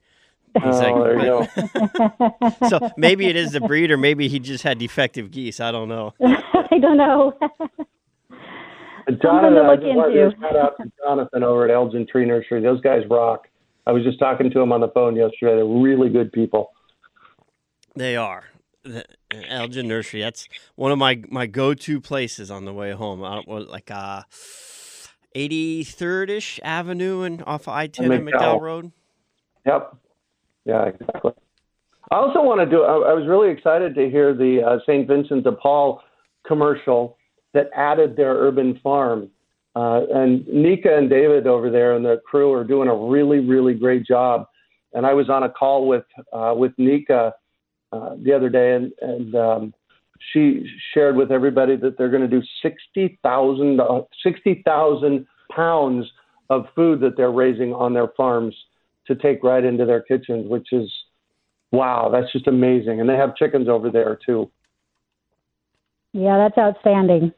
he's 0.53 0.63
Oh, 0.63 1.03
there 1.03 1.21
you 1.21 1.33
like, 1.33 2.49
go. 2.59 2.67
so 2.69 2.91
maybe 2.95 3.25
it 3.27 3.35
is 3.35 3.51
the 3.51 3.59
breed, 3.59 3.91
or 3.91 3.97
maybe 3.97 4.29
he 4.29 4.39
just 4.39 4.63
had 4.63 4.77
defective 4.77 5.31
geese. 5.31 5.59
I 5.59 5.73
don't 5.73 5.89
know. 5.89 6.13
I 6.21 6.79
don't 6.79 6.97
know. 6.97 7.37
Uh, 7.41 9.11
Jonathan, 9.21 9.53
to 9.55 9.69
I 9.69 9.75
just 9.75 9.85
want 9.87 10.13
to 10.13 10.23
into. 10.27 10.39
shout 10.39 10.55
out 10.55 10.77
to 10.77 10.89
Jonathan 11.03 11.43
over 11.43 11.65
at 11.65 11.71
Elgin 11.71 12.07
Tree 12.09 12.25
Nursery. 12.25 12.61
Those 12.61 12.79
guys 12.79 13.01
rock. 13.09 13.49
I 13.85 13.91
was 13.91 14.05
just 14.05 14.17
talking 14.17 14.49
to 14.49 14.61
him 14.61 14.71
on 14.71 14.79
the 14.79 14.89
phone 14.89 15.17
yesterday. 15.17 15.55
They're 15.57 15.65
really 15.65 16.07
good 16.07 16.31
people. 16.31 16.71
They 17.97 18.15
are. 18.15 18.45
Elgin 19.31 19.87
Nursery. 19.87 20.21
That's 20.21 20.47
one 20.75 20.91
of 20.91 20.97
my 20.97 21.21
my 21.29 21.45
go 21.45 21.73
to 21.73 22.01
places 22.01 22.49
on 22.51 22.65
the 22.65 22.73
way 22.73 22.91
home. 22.91 23.23
I 23.23 23.35
don't 23.35 23.69
like 23.69 23.91
uh, 23.91 24.23
83rd 25.35 26.29
ish 26.29 26.59
Avenue 26.63 27.21
and 27.21 27.43
off 27.45 27.67
of 27.67 27.73
I 27.73 27.87
10 27.87 28.11
and 28.11 28.27
McDowell. 28.27 28.31
McDowell 28.31 28.61
Road. 28.61 28.91
Yep. 29.65 29.95
Yeah, 30.65 30.85
exactly. 30.85 31.31
I 32.11 32.15
also 32.15 32.41
want 32.41 32.61
to 32.61 32.65
do. 32.65 32.83
I, 32.83 33.11
I 33.11 33.13
was 33.13 33.27
really 33.27 33.51
excited 33.51 33.95
to 33.95 34.09
hear 34.09 34.33
the 34.33 34.61
uh, 34.65 34.79
St. 34.85 35.07
Vincent 35.07 35.43
de 35.43 35.51
Paul 35.51 36.01
commercial 36.45 37.17
that 37.53 37.69
added 37.75 38.15
their 38.15 38.33
urban 38.35 38.79
farm. 38.81 39.29
Uh, 39.75 40.01
and 40.13 40.47
Nika 40.47 40.97
and 40.97 41.09
David 41.09 41.45
over 41.45 41.69
there 41.69 41.95
and 41.95 42.03
the 42.03 42.19
crew 42.25 42.51
are 42.53 42.63
doing 42.63 42.89
a 42.89 42.95
really, 42.95 43.39
really 43.39 43.73
great 43.73 44.05
job. 44.05 44.47
And 44.93 45.05
I 45.05 45.13
was 45.13 45.29
on 45.29 45.43
a 45.43 45.49
call 45.49 45.87
with 45.87 46.05
uh, 46.33 46.53
with 46.57 46.71
Nika 46.77 47.33
uh, 47.91 48.15
the 48.21 48.33
other 48.33 48.49
day, 48.49 48.73
and 48.73 48.91
and 49.01 49.35
um, 49.35 49.73
she 50.33 50.65
shared 50.93 51.15
with 51.15 51.31
everybody 51.31 51.75
that 51.75 51.97
they're 51.97 52.09
going 52.09 52.27
to 52.27 52.27
do 52.27 52.41
60,000 52.61 53.79
uh, 53.79 54.01
60,000 54.23 55.27
pounds 55.55 56.05
of 56.49 56.65
food 56.75 57.01
that 57.01 57.17
they're 57.17 57.31
raising 57.31 57.73
on 57.73 57.93
their 57.93 58.09
farms 58.15 58.55
to 59.07 59.15
take 59.15 59.43
right 59.43 59.63
into 59.63 59.85
their 59.85 60.01
kitchens, 60.01 60.49
which 60.49 60.67
is 60.71 60.91
wow, 61.71 62.09
that's 62.11 62.31
just 62.31 62.47
amazing. 62.47 62.99
And 62.99 63.09
they 63.09 63.15
have 63.15 63.35
chickens 63.35 63.67
over 63.67 63.89
there 63.89 64.17
too. 64.25 64.49
yeah, 66.13 66.37
that's 66.37 66.57
outstanding. 66.57 67.33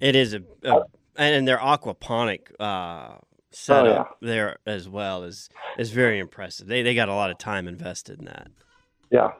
It 0.00 0.16
is 0.16 0.34
a, 0.34 0.42
a 0.64 0.82
and 1.16 1.48
their 1.48 1.58
aquaponic 1.58 2.52
uh, 2.60 3.16
setup 3.50 4.18
yeah. 4.20 4.28
there 4.28 4.58
as 4.66 4.88
well 4.88 5.24
is 5.24 5.48
is 5.78 5.90
very 5.90 6.18
impressive. 6.18 6.66
They 6.66 6.82
they 6.82 6.94
got 6.94 7.08
a 7.08 7.14
lot 7.14 7.30
of 7.30 7.38
time 7.38 7.68
invested 7.68 8.18
in 8.18 8.26
that. 8.26 8.48
Yeah. 9.10 9.32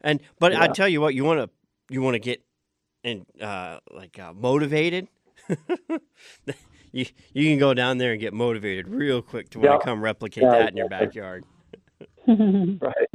And 0.00 0.20
but 0.38 0.54
I 0.54 0.68
tell 0.68 0.88
you 0.88 1.00
what, 1.00 1.14
you 1.14 1.24
want 1.24 1.40
to 1.40 1.50
you 1.94 2.02
want 2.02 2.14
to 2.14 2.18
get 2.18 2.42
and 3.04 3.26
uh, 3.40 3.80
like 3.92 4.18
uh, 4.18 4.32
motivated, 4.32 5.08
you 6.92 7.06
you 7.32 7.50
can 7.50 7.58
go 7.58 7.74
down 7.74 7.98
there 7.98 8.12
and 8.12 8.20
get 8.20 8.32
motivated 8.32 8.88
real 8.88 9.22
quick 9.22 9.50
to 9.50 9.58
want 9.58 9.70
Yeah. 9.70 9.78
to 9.78 9.84
come 9.84 10.02
replicate 10.02 10.44
Yeah, 10.44 10.50
that 10.58 10.70
in 10.70 10.76
your 10.76 10.88
backyard. 10.88 11.44
Right. 12.26 13.08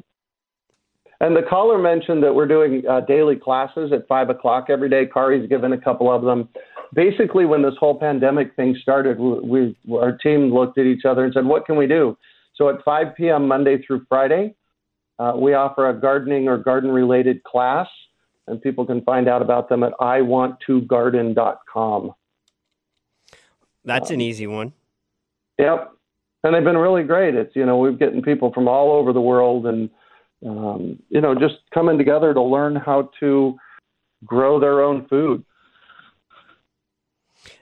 And 1.22 1.36
the 1.36 1.42
caller 1.42 1.78
mentioned 1.78 2.24
that 2.24 2.34
we're 2.34 2.48
doing 2.48 2.84
uh, 2.88 3.02
daily 3.02 3.36
classes 3.36 3.92
at 3.92 4.08
five 4.08 4.30
o'clock 4.30 4.68
every 4.70 4.88
day. 4.90 5.06
Kari's 5.06 5.50
given 5.50 5.74
a 5.74 5.78
couple 5.78 6.10
of 6.10 6.22
them. 6.22 6.48
Basically, 6.94 7.46
when 7.46 7.62
this 7.62 7.74
whole 7.78 8.00
pandemic 8.00 8.56
thing 8.56 8.78
started, 8.82 9.20
we, 9.20 9.78
we 9.86 9.98
our 9.98 10.18
team 10.18 10.54
looked 10.54 10.78
at 10.78 10.86
each 10.86 11.04
other 11.04 11.26
and 11.26 11.34
said, 11.34 11.46
"What 11.46 11.66
can 11.66 11.76
we 11.76 11.88
do?" 11.88 12.18
So 12.56 12.70
at 12.70 12.84
5 12.86 13.16
p.m. 13.18 13.48
Monday 13.48 13.82
through 13.86 14.06
Friday, 14.08 14.56
uh, 15.20 15.34
we 15.36 15.54
offer 15.54 15.90
a 15.90 15.94
gardening 15.94 16.48
or 16.48 16.58
garden-related 16.58 17.44
class, 17.44 17.88
and 18.48 18.62
people 18.62 18.86
can 18.86 19.02
find 19.04 19.28
out 19.28 19.42
about 19.42 19.68
them 19.70 19.84
at 19.84 19.92
iwanttogarden.com. 20.00 22.14
That's 23.86 24.10
Um, 24.10 24.14
an 24.16 24.22
easy 24.22 24.48
one. 24.48 24.74
Yep. 25.58 25.92
And 26.44 26.56
they've 26.56 26.64
been 26.64 26.78
really 26.78 27.04
great. 27.04 27.36
It's, 27.36 27.54
you 27.56 27.66
know, 27.66 27.78
we're 27.78 27.92
getting 27.92 28.22
people 28.22 28.54
from 28.54 28.70
all 28.70 28.94
over 28.94 29.12
the 29.12 29.22
world 29.22 29.68
and, 29.68 29.90
um, 30.46 31.02
you 31.10 31.20
know, 31.20 31.36
just 31.36 31.56
coming 31.74 31.98
together 31.98 32.34
to 32.34 32.42
learn 32.42 32.78
how 32.78 33.12
to 33.20 33.58
grow 34.26 34.60
their 34.60 34.82
own 34.82 35.06
food. 35.08 35.44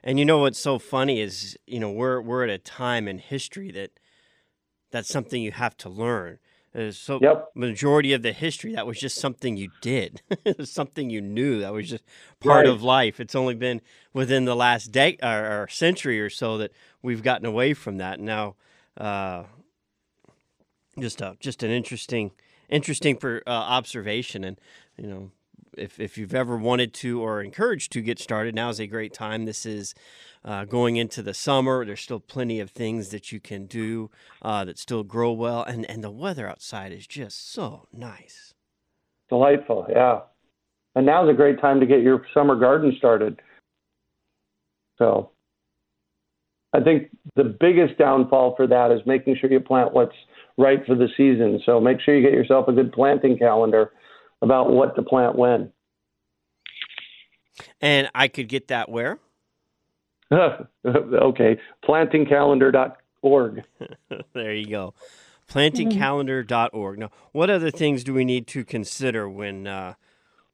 And 0.03 0.19
you 0.19 0.25
know 0.25 0.39
what's 0.39 0.59
so 0.59 0.77
funny 0.77 1.21
is, 1.21 1.57
you 1.65 1.79
know, 1.79 1.91
we're 1.91 2.21
we're 2.21 2.43
at 2.43 2.49
a 2.49 2.57
time 2.57 3.07
in 3.07 3.19
history 3.19 3.71
that 3.71 3.91
that's 4.91 5.09
something 5.09 5.41
you 5.41 5.51
have 5.51 5.77
to 5.77 5.89
learn. 5.89 6.39
So 6.91 7.19
Yep. 7.21 7.51
majority 7.55 8.13
of 8.13 8.21
the 8.21 8.31
history 8.33 8.75
that 8.75 8.85
was 8.85 8.99
just 8.99 9.17
something 9.17 9.57
you 9.57 9.69
did. 9.81 10.21
something 10.63 11.09
you 11.09 11.21
knew. 11.21 11.59
That 11.61 11.73
was 11.73 11.89
just 11.89 12.03
part 12.39 12.65
Right. 12.65 12.67
of 12.67 12.83
life. 12.83 13.19
It's 13.19 13.35
only 13.35 13.55
been 13.55 13.81
within 14.13 14.45
the 14.45 14.55
last 14.55 14.91
day 14.91 15.17
or, 15.23 15.63
or 15.63 15.67
century 15.67 16.19
or 16.21 16.29
so 16.29 16.57
that 16.59 16.71
we've 17.01 17.23
gotten 17.23 17.45
away 17.45 17.73
from 17.73 17.97
that. 17.97 18.19
Now, 18.19 18.55
uh, 18.97 19.43
just 20.99 21.21
a, 21.21 21.35
just 21.39 21.63
an 21.63 21.71
interesting 21.71 22.31
interesting 22.69 23.15
per, 23.15 23.41
uh, 23.47 23.49
observation 23.49 24.43
and 24.43 24.59
you 24.97 25.07
know 25.07 25.31
if, 25.77 25.99
if 25.99 26.17
you've 26.17 26.33
ever 26.33 26.57
wanted 26.57 26.93
to 26.93 27.21
or 27.21 27.41
encouraged 27.41 27.91
to 27.91 28.01
get 28.01 28.19
started 28.19 28.55
now 28.55 28.69
is 28.69 28.79
a 28.79 28.87
great 28.87 29.13
time 29.13 29.45
this 29.45 29.65
is 29.65 29.93
uh, 30.45 30.65
going 30.65 30.95
into 30.95 31.21
the 31.21 31.33
summer 31.33 31.85
there's 31.85 32.01
still 32.01 32.19
plenty 32.19 32.59
of 32.59 32.71
things 32.71 33.09
that 33.09 33.31
you 33.31 33.39
can 33.39 33.65
do 33.65 34.09
uh, 34.41 34.65
that 34.65 34.77
still 34.77 35.03
grow 35.03 35.31
well 35.31 35.63
and, 35.63 35.89
and 35.89 36.03
the 36.03 36.11
weather 36.11 36.47
outside 36.47 36.91
is 36.91 37.07
just 37.07 37.51
so 37.51 37.87
nice 37.93 38.53
Delightful. 39.29 39.87
Yeah. 39.89 40.21
And 40.95 41.05
now's 41.05 41.29
a 41.29 41.33
great 41.33 41.59
time 41.59 41.79
to 41.79 41.85
get 41.85 42.01
your 42.01 42.25
summer 42.33 42.55
garden 42.55 42.93
started. 42.97 43.39
So 44.97 45.31
I 46.73 46.79
think 46.79 47.09
the 47.35 47.43
biggest 47.43 47.97
downfall 47.97 48.55
for 48.55 48.67
that 48.67 48.91
is 48.91 49.01
making 49.05 49.37
sure 49.39 49.51
you 49.51 49.59
plant 49.59 49.93
what's 49.93 50.15
right 50.57 50.79
for 50.85 50.95
the 50.95 51.07
season. 51.17 51.61
So 51.65 51.79
make 51.79 51.99
sure 52.01 52.15
you 52.15 52.23
get 52.23 52.33
yourself 52.33 52.67
a 52.67 52.73
good 52.73 52.91
planting 52.91 53.37
calendar 53.37 53.91
about 54.41 54.71
what 54.71 54.95
to 54.95 55.03
plant 55.03 55.35
when. 55.35 55.71
and 57.81 58.07
i 58.13 58.27
could 58.27 58.47
get 58.47 58.67
that 58.67 58.87
where 58.89 59.17
okay, 60.85 61.57
plantingcalendar.org. 61.83 63.63
there 64.33 64.53
you 64.53 64.69
go. 64.69 64.93
Plantingcalendar.org 65.49 66.99
now 66.99 67.09
what 67.31 67.49
other 67.49 67.71
things 67.71 68.03
do 68.03 68.13
we 68.13 68.25
need 68.25 68.47
to 68.47 68.65
consider 68.65 69.29
when 69.29 69.65
uh, 69.65 69.93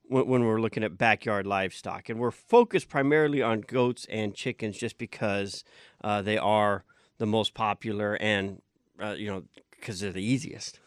when, 0.07 0.45
we're 0.45 0.61
looking 0.61 0.83
at 0.83 0.97
backyard 0.97 1.47
livestock? 1.47 2.09
And 2.09 2.19
we're 2.19 2.29
focused 2.29 2.89
primarily 2.89 3.41
on 3.41 3.61
goats 3.61 4.05
and 4.11 4.35
chickens 4.35 4.77
just 4.77 4.99
because 4.99 5.63
uh, 6.03 6.21
they 6.21 6.37
are 6.37 6.83
the 7.17 7.25
most 7.25 7.55
popular 7.55 8.15
and 8.21 8.61
uh, 9.01 9.15
you 9.17 9.31
know 9.31 9.43
because 9.71 9.99
they're 9.99 10.11
the 10.11 10.23
easiest. 10.23 10.79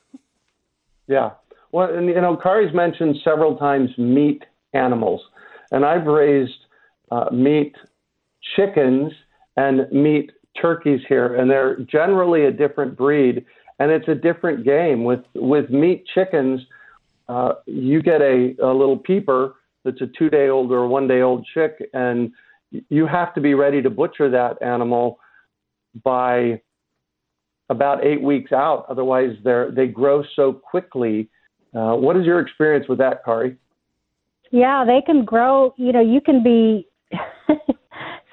Yeah. 1.09 1.31
Well, 1.72 1.92
and 1.94 2.07
you 2.07 2.20
know, 2.20 2.37
Kari's 2.37 2.75
mentioned 2.75 3.16
several 3.25 3.57
times 3.57 3.90
meat 3.99 4.44
animals, 4.72 5.20
and 5.70 5.85
I've 5.85 6.07
raised 6.07 6.59
uh, 7.11 7.29
meat 7.33 7.75
chickens 8.54 9.12
and 9.56 9.90
meat 9.90 10.30
turkeys 10.61 11.00
here, 11.09 11.35
and 11.35 11.50
they're 11.50 11.78
generally 11.80 12.46
a 12.46 12.50
different 12.50 12.96
breed, 12.96 13.44
and 13.78 13.90
it's 13.90 14.09
a 14.09 14.14
different 14.14 14.64
game. 14.64 15.04
With 15.04 15.24
with 15.35 15.70
meat 15.70 16.04
chickens, 16.14 16.61
uh, 17.28 17.54
you 17.66 18.02
get 18.02 18.20
a, 18.20 18.54
a 18.62 18.72
little 18.72 18.98
peeper 18.98 19.54
that's 19.85 20.00
a 20.00 20.06
two 20.18 20.30
day 20.30 20.48
old 20.48 20.72
or 20.72 20.87
one 20.87 21.09
day 21.09 21.22
old 21.22 21.46
chick, 21.52 21.82
and 21.92 22.30
you 22.70 23.06
have 23.06 23.35
to 23.35 23.40
be 23.40 23.54
ready 23.54 23.82
to 23.82 23.90
butcher 23.90 24.30
that 24.30 24.61
animal 24.62 25.18
by 26.04 26.61
about 27.68 28.04
eight 28.04 28.22
weeks 28.22 28.52
out. 28.52 28.87
Otherwise, 28.88 29.37
they 29.44 29.64
they 29.74 29.87
grow 29.87 30.22
so 30.35 30.52
quickly. 30.52 31.28
Uh, 31.74 31.94
what 31.94 32.16
is 32.16 32.24
your 32.24 32.40
experience 32.40 32.87
with 32.88 32.98
that, 32.98 33.24
Kari? 33.24 33.56
Yeah, 34.50 34.85
they 34.87 35.02
can 35.04 35.24
grow. 35.24 35.74
You 35.76 35.92
know, 35.92 36.00
you 36.00 36.20
can 36.20 36.42
be 36.42 36.88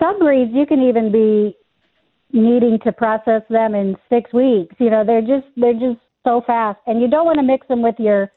some 0.04 0.20
breeds. 0.20 0.52
You 0.54 0.66
can 0.66 0.82
even 0.82 1.12
be 1.12 1.56
needing 2.32 2.80
to 2.84 2.92
process 2.92 3.44
them 3.50 3.76
in 3.76 3.96
six 4.10 4.34
weeks. 4.34 4.76
You 4.80 4.90
know, 4.90 5.04
they're 5.06 5.22
just 5.22 5.48
they're 5.56 5.74
just 5.74 6.00
so 6.24 6.42
fast, 6.46 6.80
and 6.88 7.02
you 7.02 7.08
don't 7.08 7.26
want 7.26 7.38
to 7.38 7.44
mix 7.44 7.68
them 7.68 7.82
with 7.82 7.96
your 8.00 8.32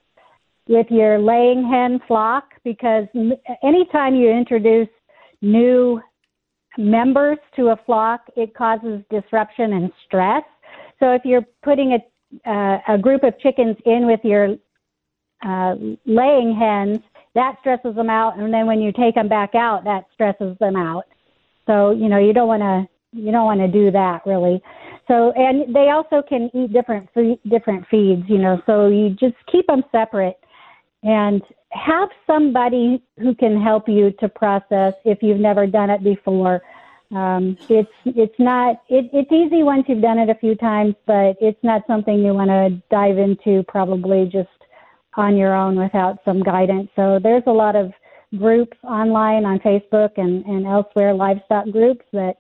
with 0.69 0.87
your 0.91 1.19
laying 1.19 1.69
hen 1.69 2.01
flock 2.07 2.45
because 2.65 3.07
anytime 3.63 4.15
you 4.15 4.31
introduce 4.31 4.89
new 5.41 6.01
members 6.77 7.39
to 7.55 7.69
a 7.69 7.77
flock, 7.87 8.23
it 8.37 8.55
causes 8.55 9.03
disruption 9.11 9.73
and 9.75 9.93
stress. 10.05 10.43
So 11.01 11.13
if 11.13 11.23
you're 11.25 11.47
putting 11.63 11.93
a 11.93 12.51
uh, 12.51 12.79
a 12.89 12.99
group 12.99 13.23
of 13.25 13.39
chickens 13.41 13.77
in 13.87 14.07
with 14.07 14.21
your 14.25 14.57
uh, 15.45 15.75
laying 16.05 16.57
hens, 16.59 16.99
that 17.35 17.57
stresses 17.61 17.95
them 17.95 18.11
out, 18.11 18.39
and 18.39 18.53
then 18.53 18.67
when 18.67 18.81
you 18.81 18.93
take 18.93 19.15
them 19.15 19.29
back 19.29 19.55
out, 19.55 19.85
that 19.85 20.05
stresses 20.13 20.57
them 20.59 20.77
out. 20.77 21.05
So 21.67 21.91
you 21.91 22.09
know 22.09 22.19
you 22.19 22.33
don't 22.33 22.49
want 22.49 22.63
to 22.63 22.89
you 23.13 23.33
don't 23.33 23.45
want 23.45 23.61
to 23.61 23.69
do 23.69 23.91
that 23.91 24.23
really. 24.27 24.63
So 25.09 25.33
and 25.33 25.75
they 25.75 25.91
also 25.91 26.23
can 26.27 26.51
eat 26.55 26.73
different 26.73 27.09
fe- 27.15 27.41
different 27.49 27.87
feeds, 27.91 28.23
you 28.29 28.39
know. 28.39 28.61
So 28.67 28.89
you 28.89 29.11
just 29.11 29.37
keep 29.51 29.67
them 29.67 29.83
separate 29.93 30.39
and 31.03 31.43
have 31.71 32.09
somebody 32.27 33.03
who 33.19 33.35
can 33.35 33.61
help 33.61 33.89
you 33.89 34.11
to 34.21 34.29
process 34.29 34.95
if 35.05 35.23
you've 35.23 35.41
never 35.41 35.67
done 35.67 35.91
it 35.91 36.03
before. 36.03 36.63
Um, 37.15 37.57
it's 37.69 37.91
it's 38.05 38.39
not 38.39 38.83
it, 38.89 39.09
it's 39.13 39.31
easy 39.31 39.63
once 39.63 39.85
you've 39.89 40.03
done 40.03 40.19
it 40.19 40.29
a 40.29 40.35
few 40.35 40.57
times, 40.57 40.95
but 41.07 41.37
it's 41.41 41.63
not 41.63 41.83
something 41.87 42.19
you 42.19 42.35
want 42.35 42.51
to 42.51 42.83
dive 42.91 43.19
into 43.19 43.63
probably 43.69 44.25
just 44.27 44.49
on 45.17 45.37
your 45.37 45.55
own 45.55 45.79
without 45.79 46.19
some 46.25 46.43
guidance. 46.43 46.91
So 46.97 47.19
there's 47.23 47.45
a 47.47 47.53
lot 47.53 47.77
of 47.77 47.93
groups 48.37 48.77
online 48.83 49.45
on 49.45 49.59
Facebook 49.61 50.11
and, 50.17 50.45
and 50.45 50.67
elsewhere, 50.67 51.15
livestock 51.15 51.71
groups 51.71 52.05
that 52.13 52.35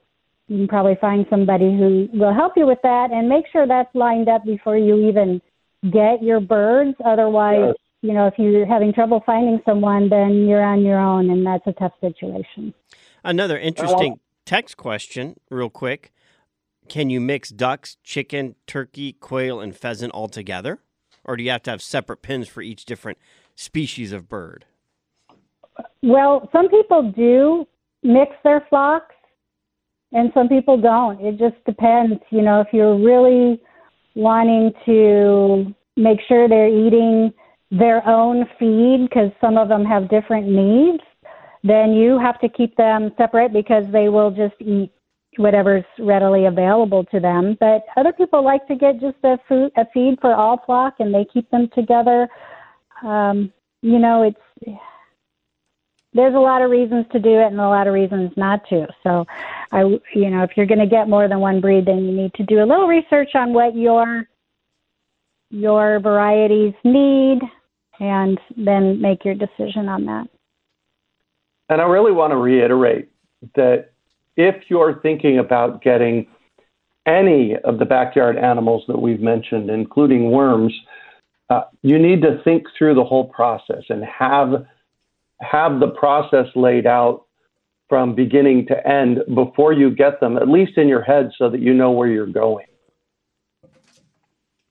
you 0.48 0.58
can 0.58 0.68
probably 0.68 0.96
find 1.00 1.26
somebody 1.28 1.76
who 1.76 2.08
will 2.12 2.34
help 2.34 2.52
you 2.56 2.66
with 2.66 2.78
that 2.82 3.10
and 3.10 3.28
make 3.28 3.44
sure 3.52 3.66
that's 3.66 3.92
lined 3.94 4.28
up 4.28 4.44
before 4.44 4.76
you 4.76 5.08
even 5.08 5.40
get 5.90 6.22
your 6.22 6.40
birds. 6.40 6.96
Otherwise, 7.04 7.68
Yes. 7.68 7.76
you 8.02 8.12
know, 8.12 8.26
if 8.26 8.34
you're 8.38 8.66
having 8.66 8.92
trouble 8.92 9.22
finding 9.26 9.60
someone, 9.64 10.08
then 10.08 10.46
you're 10.46 10.64
on 10.64 10.82
your 10.82 10.98
own 10.98 11.30
and 11.30 11.46
that's 11.46 11.66
a 11.66 11.72
tough 11.72 11.92
situation. 12.00 12.72
Another 13.24 13.58
interesting 13.58 14.20
text 14.44 14.76
question, 14.76 15.36
real 15.50 15.70
quick. 15.70 16.12
Can 16.88 17.10
you 17.10 17.20
mix 17.20 17.48
ducks, 17.48 17.96
chicken, 18.04 18.54
turkey, 18.68 19.12
quail, 19.14 19.60
and 19.60 19.74
pheasant 19.76 20.12
all 20.12 20.28
together? 20.28 20.80
Or 21.24 21.36
do 21.36 21.42
you 21.42 21.50
have 21.50 21.62
to 21.64 21.72
have 21.72 21.82
separate 21.82 22.22
pens 22.22 22.46
for 22.46 22.62
each 22.62 22.84
different 22.84 23.18
species 23.56 24.12
of 24.12 24.28
bird? 24.28 24.64
Well, 26.02 26.48
some 26.52 26.68
people 26.68 27.12
do 27.12 27.66
mix 28.02 28.32
their 28.44 28.64
flocks 28.68 29.14
and 30.12 30.30
some 30.34 30.48
people 30.48 30.80
don't. 30.80 31.20
It 31.20 31.38
just 31.38 31.62
depends. 31.64 32.20
You 32.30 32.42
know, 32.42 32.60
if 32.60 32.68
you're 32.72 32.98
really 32.98 33.60
wanting 34.14 34.72
to 34.86 35.74
make 35.96 36.18
sure 36.28 36.48
they're 36.48 36.68
eating 36.68 37.32
their 37.70 38.06
own 38.08 38.46
feed 38.58 39.08
because 39.08 39.30
some 39.40 39.58
of 39.58 39.68
them 39.68 39.84
have 39.84 40.08
different 40.08 40.46
needs, 40.46 41.02
then 41.64 41.92
you 41.92 42.18
have 42.18 42.38
to 42.40 42.48
keep 42.48 42.76
them 42.76 43.10
separate 43.16 43.52
because 43.52 43.84
they 43.90 44.08
will 44.08 44.30
just 44.30 44.54
eat 44.60 44.90
whatever's 45.36 45.84
readily 45.98 46.46
available 46.46 47.04
to 47.04 47.20
them. 47.20 47.56
But 47.58 47.84
other 47.96 48.12
people 48.12 48.44
like 48.44 48.66
to 48.68 48.76
get 48.76 49.00
just 49.00 49.16
a 49.24 49.38
food 49.48 49.72
a 49.76 49.84
feed 49.92 50.18
for 50.20 50.34
all 50.34 50.62
flock 50.64 50.94
and 50.98 51.12
they 51.12 51.26
keep 51.30 51.50
them 51.50 51.68
together. 51.74 52.28
Um, 53.02 53.52
you 53.82 53.98
know, 53.98 54.22
it's 54.22 54.78
there's 56.16 56.34
a 56.34 56.38
lot 56.38 56.62
of 56.62 56.70
reasons 56.70 57.06
to 57.12 57.20
do 57.20 57.38
it 57.38 57.46
and 57.46 57.60
a 57.60 57.68
lot 57.68 57.86
of 57.86 57.94
reasons 57.94 58.32
not 58.36 58.66
to. 58.70 58.86
So, 59.02 59.24
I, 59.70 59.80
you 60.14 60.30
know, 60.30 60.42
if 60.42 60.50
you're 60.56 60.66
going 60.66 60.80
to 60.80 60.86
get 60.86 61.08
more 61.08 61.28
than 61.28 61.40
one 61.40 61.60
breed, 61.60 61.86
then 61.86 62.04
you 62.04 62.12
need 62.12 62.34
to 62.34 62.44
do 62.44 62.62
a 62.62 62.66
little 62.66 62.86
research 62.86 63.30
on 63.34 63.52
what 63.52 63.76
your 63.76 64.26
your 65.50 66.00
varieties 66.00 66.74
need, 66.82 67.38
and 68.00 68.40
then 68.56 69.00
make 69.00 69.24
your 69.24 69.34
decision 69.34 69.88
on 69.88 70.04
that. 70.06 70.26
and 71.68 71.80
I 71.80 71.84
really 71.84 72.12
want 72.12 72.32
to 72.32 72.36
reiterate 72.36 73.08
that 73.54 73.90
if 74.36 74.56
you're 74.68 75.00
thinking 75.00 75.38
about 75.38 75.82
getting 75.82 76.26
any 77.06 77.56
of 77.64 77.78
the 77.78 77.84
backyard 77.84 78.36
animals 78.36 78.84
that 78.88 79.00
we've 79.00 79.20
mentioned, 79.20 79.70
including 79.70 80.30
worms, 80.30 80.74
uh, 81.50 81.62
you 81.82 81.98
need 81.98 82.20
to 82.22 82.40
think 82.42 82.64
through 82.76 82.94
the 82.94 83.04
whole 83.04 83.24
process 83.24 83.84
and 83.88 84.04
have 84.04 84.66
have 85.40 85.80
the 85.80 85.88
process 85.88 86.46
laid 86.54 86.86
out 86.86 87.26
from 87.88 88.14
beginning 88.14 88.66
to 88.66 88.86
end 88.88 89.20
before 89.34 89.72
you 89.72 89.90
get 89.90 90.20
them, 90.20 90.36
at 90.36 90.48
least 90.48 90.76
in 90.76 90.88
your 90.88 91.02
head, 91.02 91.30
so 91.38 91.48
that 91.50 91.60
you 91.60 91.72
know 91.72 91.92
where 91.92 92.08
you're 92.08 92.26
going. 92.26 92.66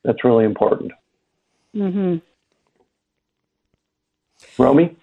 That's 0.04 0.24
really 0.24 0.46
important. 0.46 0.92
Mm-hmm. 1.76 2.18
Romey? 4.62 4.96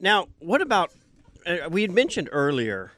Now, 0.00 0.28
what 0.38 0.60
about? 0.60 0.90
Uh, 1.46 1.68
we 1.70 1.82
had 1.82 1.90
mentioned 1.90 2.28
earlier 2.32 2.92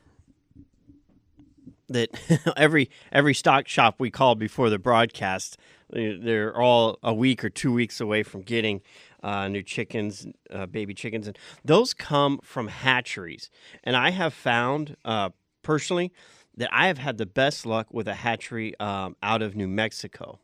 that 1.89 2.11
every 2.57 2.91
every 3.13 3.35
stock 3.35 3.69
shop 3.69 3.97
we 3.99 4.11
called 4.11 4.39
before 4.39 4.71
the 4.71 4.79
broadcast, 4.79 5.57
they- 5.57 5.63
they're 5.93 6.57
all 6.57 6.99
a 7.03 7.15
week 7.15 7.45
or 7.45 7.51
two 7.51 7.73
weeks 7.73 8.01
away 8.01 8.23
from 8.23 8.43
getting 8.43 8.81
uh, 9.23 9.49
new 9.49 9.63
chickens, 9.63 10.27
uh, 10.51 10.67
baby 10.67 10.95
chickens, 10.95 11.27
and 11.27 11.39
those 11.65 11.95
come 11.95 12.41
from 12.43 12.69
hatcheries. 12.69 13.51
And 13.85 13.97
I 13.97 14.11
have 14.11 14.35
found 14.35 14.97
uh, 15.05 15.31
personally 15.63 16.13
that 16.57 16.69
I 16.73 16.87
have 16.87 16.99
had 16.99 17.19
the 17.19 17.27
best 17.27 17.65
luck 17.65 17.93
with 17.93 18.09
a 18.09 18.15
hatchery 18.15 18.79
um, 18.79 19.17
out 19.23 19.43
of 19.43 19.55
New 19.55 19.69
Mexico. 19.69 20.39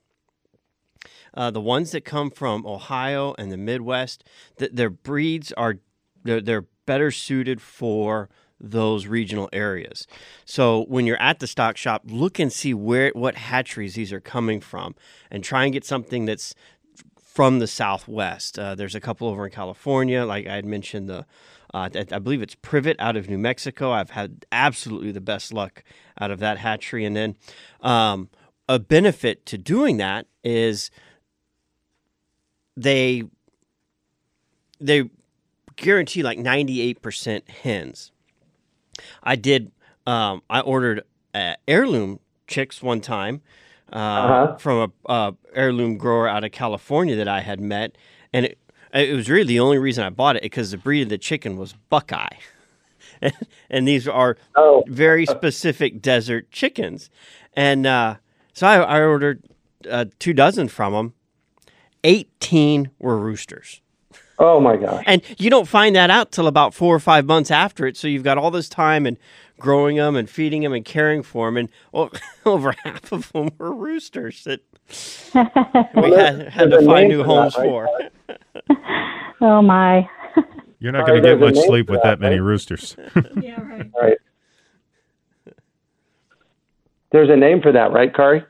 Uh, 1.35 1.51
the 1.51 1.61
ones 1.61 1.91
that 1.93 2.05
come 2.05 2.31
from 2.31 2.67
Ohio 2.67 3.35
and 3.39 3.53
the 3.53 3.57
Midwest, 3.57 4.25
th- 4.59 4.73
their 4.73 4.91
breeds 4.91 5.53
are 5.53 5.79
they're, 6.25 6.41
they're 6.41 6.67
better 6.87 7.11
suited 7.11 7.61
for 7.61 8.29
those 8.61 9.07
regional 9.07 9.49
areas. 9.53 10.07
So 10.45 10.85
when 10.89 11.07
you're 11.07 11.21
at 11.21 11.39
the 11.39 11.47
stock 11.47 11.77
shop, 11.77 12.03
look 12.07 12.39
and 12.39 12.53
see 12.53 12.75
where 12.75 13.11
what 13.15 13.37
hatcheries 13.37 13.95
these 13.95 14.13
are 14.13 14.21
coming 14.21 14.61
from, 14.61 14.95
and 15.31 15.45
try 15.45 15.65
and 15.65 15.73
get 15.73 15.85
something 15.85 16.25
that's 16.25 16.55
from 17.21 17.61
the 17.61 17.67
Southwest. 17.69 18.59
Uh, 18.59 18.75
there's 18.75 18.97
a 18.97 19.01
couple 19.01 19.29
over 19.29 19.47
in 19.47 19.53
California, 19.53 20.25
like 20.25 20.47
I 20.47 20.57
had 20.57 20.67
mentioned 20.67 21.09
the. 21.09 21.25
Uh, 21.73 21.89
I 21.95 22.19
believe 22.19 22.41
it's 22.41 22.55
Privett 22.55 22.97
out 22.99 23.15
of 23.15 23.29
New 23.29 23.37
Mexico. 23.37 23.93
I've 23.93 24.11
had 24.11 24.47
absolutely 24.51 25.13
the 25.13 25.21
best 25.21 25.53
luck 25.53 25.85
out 26.19 26.31
of 26.31 26.39
that 26.39 26.57
hatchery. 26.57 27.05
And 27.05 27.15
then 27.15 27.37
um, 27.83 28.31
a 28.69 28.79
benefit 28.79 29.45
to 29.47 29.59
doing 29.59 29.99
that 29.99 30.27
is 30.43 30.91
they 32.77 33.25
they 34.81 35.11
guarantee 35.77 36.23
like 36.23 36.39
98% 36.39 37.49
hens. 37.49 38.13
I 39.23 39.37
did 39.37 39.71
um, 40.07 40.43
I 40.49 40.61
ordered 40.61 41.03
uh, 41.35 41.55
heirloom 41.67 42.21
chicks 42.47 42.83
one 42.83 43.01
time 43.01 43.43
uh, 43.93 43.97
Uh-huh. 43.97 44.57
from 44.59 44.91
a 45.07 45.11
uh, 45.11 45.33
heirloom 45.55 45.99
grower 45.99 46.27
out 46.29 46.45
of 46.45 46.53
California 46.53 47.15
that 47.17 47.29
I 47.29 47.41
had 47.41 47.61
met, 47.61 47.97
and 48.33 48.47
it 48.47 48.59
it 48.95 49.15
was 49.15 49.29
really 49.29 49.47
the 49.49 49.61
only 49.61 49.77
reason 49.79 50.05
I 50.05 50.09
bought 50.11 50.37
it 50.37 50.43
because 50.43 50.71
the 50.71 50.79
breed 50.79 51.03
of 51.03 51.09
the 51.11 51.19
chicken 51.19 51.57
was 51.59 51.75
Buckeye, 51.91 52.37
and 53.71 53.87
these 53.87 54.09
are 54.09 54.37
Oh. 54.57 54.83
very 54.89 55.27
specific 55.27 56.01
desert 56.01 56.51
chickens, 56.51 57.11
and 57.55 57.87
uh, 57.87 58.17
so 58.55 58.67
I, 58.67 58.77
I 58.79 59.01
ordered 59.03 59.43
uh, 59.91 60.07
two 60.19 60.33
dozen 60.33 60.69
from 60.69 60.93
them. 60.95 61.13
Eighteen 62.05 62.91
were 62.99 63.19
roosters. 63.19 63.83
Oh 64.39 64.61
my 64.61 64.77
gosh. 64.77 65.03
And 65.07 65.23
you 65.39 65.51
don't 65.51 65.67
find 65.67 65.97
that 65.97 66.11
out 66.11 66.31
till 66.31 66.47
about 66.47 66.73
four 66.73 66.95
or 66.95 67.01
five 67.01 67.27
months 67.27 67.51
after 67.51 67.87
it. 67.87 67.97
So 67.97 68.07
you've 68.07 68.23
got 68.23 68.39
all 68.39 68.51
this 68.51 68.69
time 68.69 69.05
and 69.05 69.17
growing 69.59 69.97
them 69.97 70.15
and 70.15 70.31
feeding 70.31 70.63
them 70.63 70.73
and 70.73 70.85
caring 70.85 71.23
for 71.23 71.49
them. 71.49 71.57
And 71.57 71.69
oh, 71.93 72.11
over 72.47 72.73
half 72.85 73.11
of 73.13 73.33
them 73.33 73.51
were 73.59 73.75
roosters 73.75 74.45
that 74.45 74.61
we 76.01 76.13
had, 76.13 76.49
had 76.49 76.71
to 76.71 76.85
find 76.85 77.09
new 77.09 77.25
for 77.25 77.51
that, 77.51 77.53
homes 77.53 77.57
right? 77.57 77.67
for. 77.67 77.89
Oh 79.41 79.63
my. 79.63 80.09
You're 80.81 80.91
not 80.91 81.07
going 81.07 81.23
to 81.23 81.29
get 81.29 81.39
much 81.39 81.55
sleep 81.55 81.89
with 81.89 82.03
that, 82.03 82.19
that 82.19 82.21
many 82.21 82.41
right? 82.41 82.49
roosters. 82.49 82.97
Yeah, 83.41 83.61
right. 83.61 83.91
Right. 84.01 84.19
There's 87.13 87.31
a 87.31 87.37
name 87.37 87.63
for 87.63 87.71
that, 87.71 87.93
right, 87.93 88.13
Kari? 88.13 88.45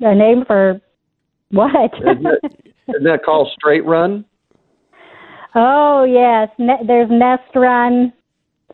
A 0.00 0.14
name 0.14 0.46
for 0.46 0.80
what? 1.50 1.92
Isn't, 2.90 3.04
that 3.04 3.24
called 3.24 3.48
straight 3.58 3.84
run? 3.84 4.24
oh 5.54 6.04
yes, 6.04 6.48
ne- 6.58 6.86
there's 6.86 7.10
nest 7.10 7.54
run, 7.54 8.12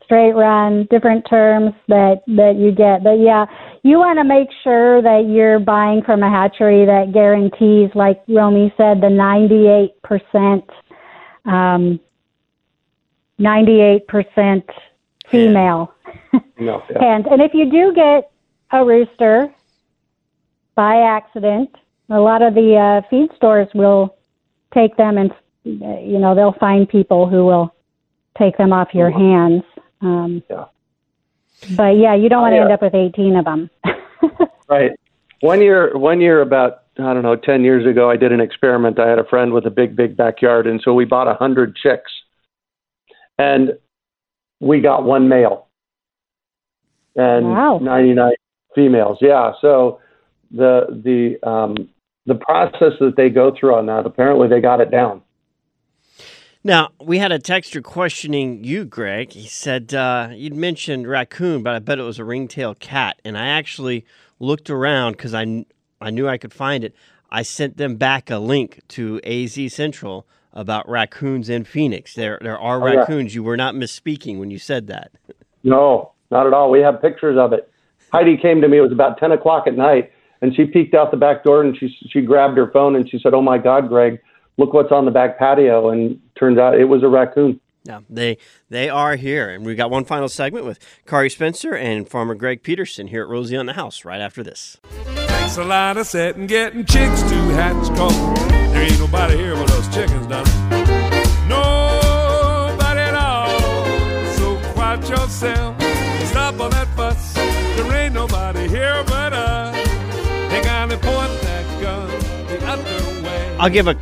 straight 0.05 0.33
run, 0.33 0.87
different 0.91 1.27
terms 1.29 1.73
that 1.89 2.23
that 2.27 2.57
you 2.59 2.73
get. 2.73 3.03
But 3.03 3.19
yeah, 3.19 3.47
you 3.83 3.99
want 3.99 4.19
to 4.19 4.25
make 4.25 4.49
sure 4.63 5.03
that 5.03 5.27
you're 5.29 5.59
buying 5.59 6.03
from 6.03 6.23
a 6.23 6.31
hatchery 6.31 6.85
that 6.87 7.13
guarantees, 7.13 7.91
like 7.95 8.23
Romey 8.29 8.73
said, 8.77 9.01
the 9.01 9.11
98 9.11 10.03
percent, 10.03 10.65
um, 11.45 12.01
98 13.39 14.07
percent 14.09 14.65
female. 15.31 15.93
No. 16.59 16.83
Yeah. 16.91 16.99
And 17.01 17.27
and 17.27 17.43
if 17.43 17.53
you 17.55 17.71
do 17.71 17.93
get 17.95 18.31
a 18.73 18.85
rooster 18.85 19.53
by 20.75 20.97
accident, 20.97 21.71
a 22.11 22.21
lot 22.21 22.43
of 22.43 22.55
the 22.55 22.77
uh, 22.77 23.09
feed 23.09 23.31
stores 23.37 23.69
will 23.75 24.17
take 24.75 24.97
them 24.97 25.19
and 25.19 25.33
you 25.65 26.19
know 26.19 26.35
they'll 26.35 26.53
find 26.61 26.89
people 26.89 27.29
who 27.29 27.45
will 27.45 27.75
take 28.39 28.57
them 28.57 28.73
off 28.73 28.89
your 28.95 29.11
hands. 29.11 29.63
Um, 30.01 30.43
Yeah. 30.49 30.67
But 31.77 31.97
yeah, 31.97 32.15
you 32.15 32.29
don't 32.29 32.43
want 32.43 32.55
to 32.55 32.61
end 32.61 32.73
up 32.73 32.83
with 32.83 32.95
18 32.95 33.37
of 33.37 33.45
them. 33.45 33.71
Right. 34.69 34.91
One 35.43 35.61
year, 35.61 35.97
one 35.97 36.21
year 36.21 36.41
about 36.41 36.83
I 36.99 37.13
don't 37.15 37.23
know, 37.23 37.37
ten 37.37 37.63
years 37.63 37.87
ago, 37.87 38.11
I 38.11 38.17
did 38.17 38.33
an 38.33 38.41
experiment. 38.41 38.99
I 38.99 39.09
had 39.09 39.19
a 39.19 39.25
friend 39.25 39.53
with 39.53 39.67
a 39.67 39.71
big, 39.71 39.95
big 39.95 40.17
backyard, 40.17 40.67
and 40.67 40.81
so 40.83 40.95
we 40.95 41.05
bought 41.05 41.29
a 41.29 41.35
hundred 41.35 41.77
chicks, 41.77 42.11
and 43.39 43.79
we 44.61 44.81
got 44.81 45.05
one 45.05 45.29
male 45.29 45.69
and 47.17 47.51
Wow. 47.51 47.79
ninety 47.83 48.15
nine 48.15 48.35
females. 48.75 49.19
Yeah. 49.21 49.53
So 49.61 50.01
the 50.51 50.87
the 51.05 51.49
um, 51.49 51.89
the 52.27 52.35
process 52.35 52.93
that 53.01 53.15
they 53.17 53.31
go 53.31 53.55
through 53.59 53.75
on 53.75 53.87
that, 53.87 54.05
apparently, 54.07 54.49
they 54.49 54.61
got 54.61 54.81
it 54.81 54.91
down. 54.91 55.23
Now, 56.65 56.91
we 57.01 57.19
had 57.19 57.31
a 57.31 57.39
texter 57.39 57.81
questioning 57.83 58.65
you, 58.65 58.85
Greg. 58.85 59.33
He 59.33 59.47
said 59.47 59.95
uh, 59.95 60.31
you'd 60.33 60.55
mentioned 60.57 61.07
raccoon, 61.09 61.63
but 61.63 61.75
I 61.75 61.79
bet 61.79 61.99
it 62.01 62.03
was 62.03 62.19
a 62.19 62.25
ringtail 62.25 62.75
cat. 62.75 63.21
And 63.25 63.39
I 63.39 63.47
actually 63.47 64.05
looked 64.41 64.69
around 64.69 65.13
because 65.13 65.33
I, 65.33 65.65
I 66.01 66.11
knew 66.11 66.27
I 66.29 66.39
could 66.39 66.53
find 66.53 66.83
it. 66.83 66.95
I 67.31 67.43
sent 67.43 67.77
them 67.77 67.97
back 67.97 68.31
a 68.31 68.39
link 68.39 68.81
to 68.89 69.21
AZ 69.25 69.73
Central 69.73 70.27
about 70.53 70.89
raccoons 70.89 71.49
in 71.49 71.63
Phoenix. 71.65 72.15
There, 72.15 72.39
there 72.43 72.59
are 72.59 72.83
Oh, 72.83 72.87
yeah. 72.93 72.99
raccoons. 73.01 73.35
You 73.35 73.45
were 73.45 73.57
not 73.57 73.75
misspeaking 73.77 74.39
when 74.39 74.51
you 74.51 74.59
said 74.59 74.89
that. 74.89 75.13
No, 75.63 76.13
not 76.33 76.47
at 76.49 76.53
all. 76.53 76.71
We 76.71 76.81
have 76.81 77.01
pictures 77.01 77.37
of 77.39 77.53
it. 77.53 77.71
Heidi 78.13 78.37
came 78.37 78.61
to 78.63 78.69
me. 78.69 78.79
It 78.79 78.83
was 78.83 78.93
about 78.93 79.19
ten 79.19 79.31
o'clock 79.33 79.67
at 79.67 79.77
night, 79.77 80.11
and 80.43 80.55
she 80.55 80.65
peeked 80.65 80.95
out 80.95 81.11
the 81.11 81.17
back 81.17 81.45
door 81.45 81.63
and 81.63 81.77
she 81.77 81.89
she 82.09 82.21
grabbed 82.21 82.57
her 82.57 82.71
phone 82.71 82.97
and 82.97 83.09
she 83.09 83.19
said, 83.19 83.35
"Oh 83.35 83.43
my 83.43 83.59
God, 83.59 83.89
Greg, 83.89 84.21
look 84.57 84.73
what's 84.73 84.93
on 84.93 85.05
the 85.05 85.11
back 85.11 85.39
patio!" 85.39 85.91
And 85.91 86.21
turns 86.39 86.59
out 86.59 86.79
it 86.79 86.85
was 86.85 87.03
a 87.03 87.09
raccoon. 87.09 87.61
Yeah, 87.85 88.01
they 88.11 88.39
they 88.69 88.89
are 88.89 89.15
here, 89.17 89.49
and 89.49 89.65
we 89.65 89.77
got 89.77 89.91
one 89.91 90.05
final 90.05 90.29
segment 90.29 90.65
with 90.67 90.81
Kari 91.07 91.31
Spencer 91.31 91.75
and 91.75 92.09
Farmer 92.09 92.35
Greg 92.35 92.63
Peterson 92.63 93.07
here 93.07 93.23
at 93.23 93.29
Rosie 93.29 93.57
on 93.57 93.67
the 93.67 93.75
House 93.75 94.05
right 94.05 94.21
after 94.21 94.43
this. 94.43 94.79
Thanks 94.83 95.57
a 95.57 95.65
lot 95.65 95.97
of 95.97 96.07
setting, 96.07 96.47
getting 96.49 96.85
chicks 96.85 97.23
to 97.23 97.35
hatch, 97.55 97.87
cause 97.97 98.17
there 98.73 98.83
ain't 98.83 98.99
nobody 98.99 99.37
here 99.37 99.55
but 99.55 99.71
us 99.71 99.95
chickens, 99.95 100.27
done. 100.27 100.45
Nobody 101.49 103.01
at 103.01 103.15
all. 103.15 103.61
So 104.33 104.57
quiet 104.73 105.09
yourself, 105.09 105.81
stop 106.27 106.59
all 106.59 106.69
that 106.71 106.89
fuss. 106.97 107.35
There 107.35 107.93
ain't 107.95 108.15
nobody 108.15 108.66
I'll 113.67 113.73
give 113.73 113.89
a 113.89 113.95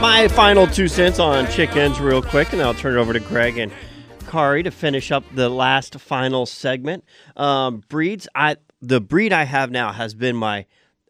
my 0.00 0.28
final 0.28 0.68
two 0.68 0.86
cents 0.86 1.18
on 1.18 1.50
chickens 1.50 1.98
real 1.98 2.22
quick, 2.22 2.52
and 2.52 2.62
I'll 2.62 2.74
turn 2.74 2.96
it 2.96 3.00
over 3.00 3.12
to 3.12 3.18
Greg 3.18 3.58
and 3.58 3.72
Kari 4.28 4.62
to 4.62 4.70
finish 4.70 5.10
up 5.10 5.24
the 5.34 5.48
last 5.48 5.98
final 5.98 6.46
segment. 6.46 7.02
Um, 7.36 7.82
breeds, 7.88 8.28
I 8.36 8.58
the 8.80 9.00
breed 9.00 9.32
I 9.32 9.46
have 9.46 9.72
now 9.72 9.90
has 9.90 10.14
been 10.14 10.36
my 10.36 10.66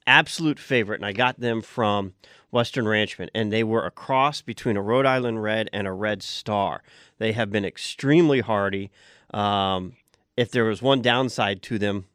absolute 0.06 0.58
favorite, 0.58 1.00
and 1.00 1.04
I 1.04 1.12
got 1.12 1.40
them 1.40 1.60
from 1.60 2.14
Western 2.50 2.86
Ranchman, 2.86 3.28
and 3.34 3.52
they 3.52 3.62
were 3.62 3.84
a 3.84 3.90
cross 3.90 4.40
between 4.40 4.78
a 4.78 4.82
Rhode 4.82 5.04
Island 5.04 5.42
Red 5.42 5.68
and 5.74 5.86
a 5.86 5.92
Red 5.92 6.22
Star. 6.22 6.82
They 7.18 7.32
have 7.32 7.50
been 7.50 7.66
extremely 7.66 8.40
hardy. 8.40 8.90
Um, 9.34 9.92
if 10.38 10.50
there 10.50 10.64
was 10.64 10.80
one 10.80 11.02
downside 11.02 11.60
to 11.64 11.78
them, 11.78 12.06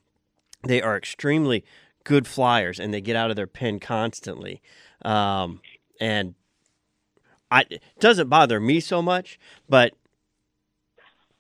they 0.64 0.82
are 0.82 0.98
extremely 0.98 1.64
good 2.04 2.26
flyers, 2.26 2.80
and 2.80 2.92
they 2.92 3.02
get 3.02 3.16
out 3.16 3.30
of 3.30 3.36
their 3.36 3.46
pen 3.46 3.80
constantly. 3.80 4.64
Um, 5.04 5.62
and 6.00 6.36
I 7.52 7.66
it 7.70 7.82
doesn't 8.00 8.30
bother 8.30 8.60
me 8.60 8.80
so 8.80 9.02
much, 9.02 9.40
but 9.70 9.94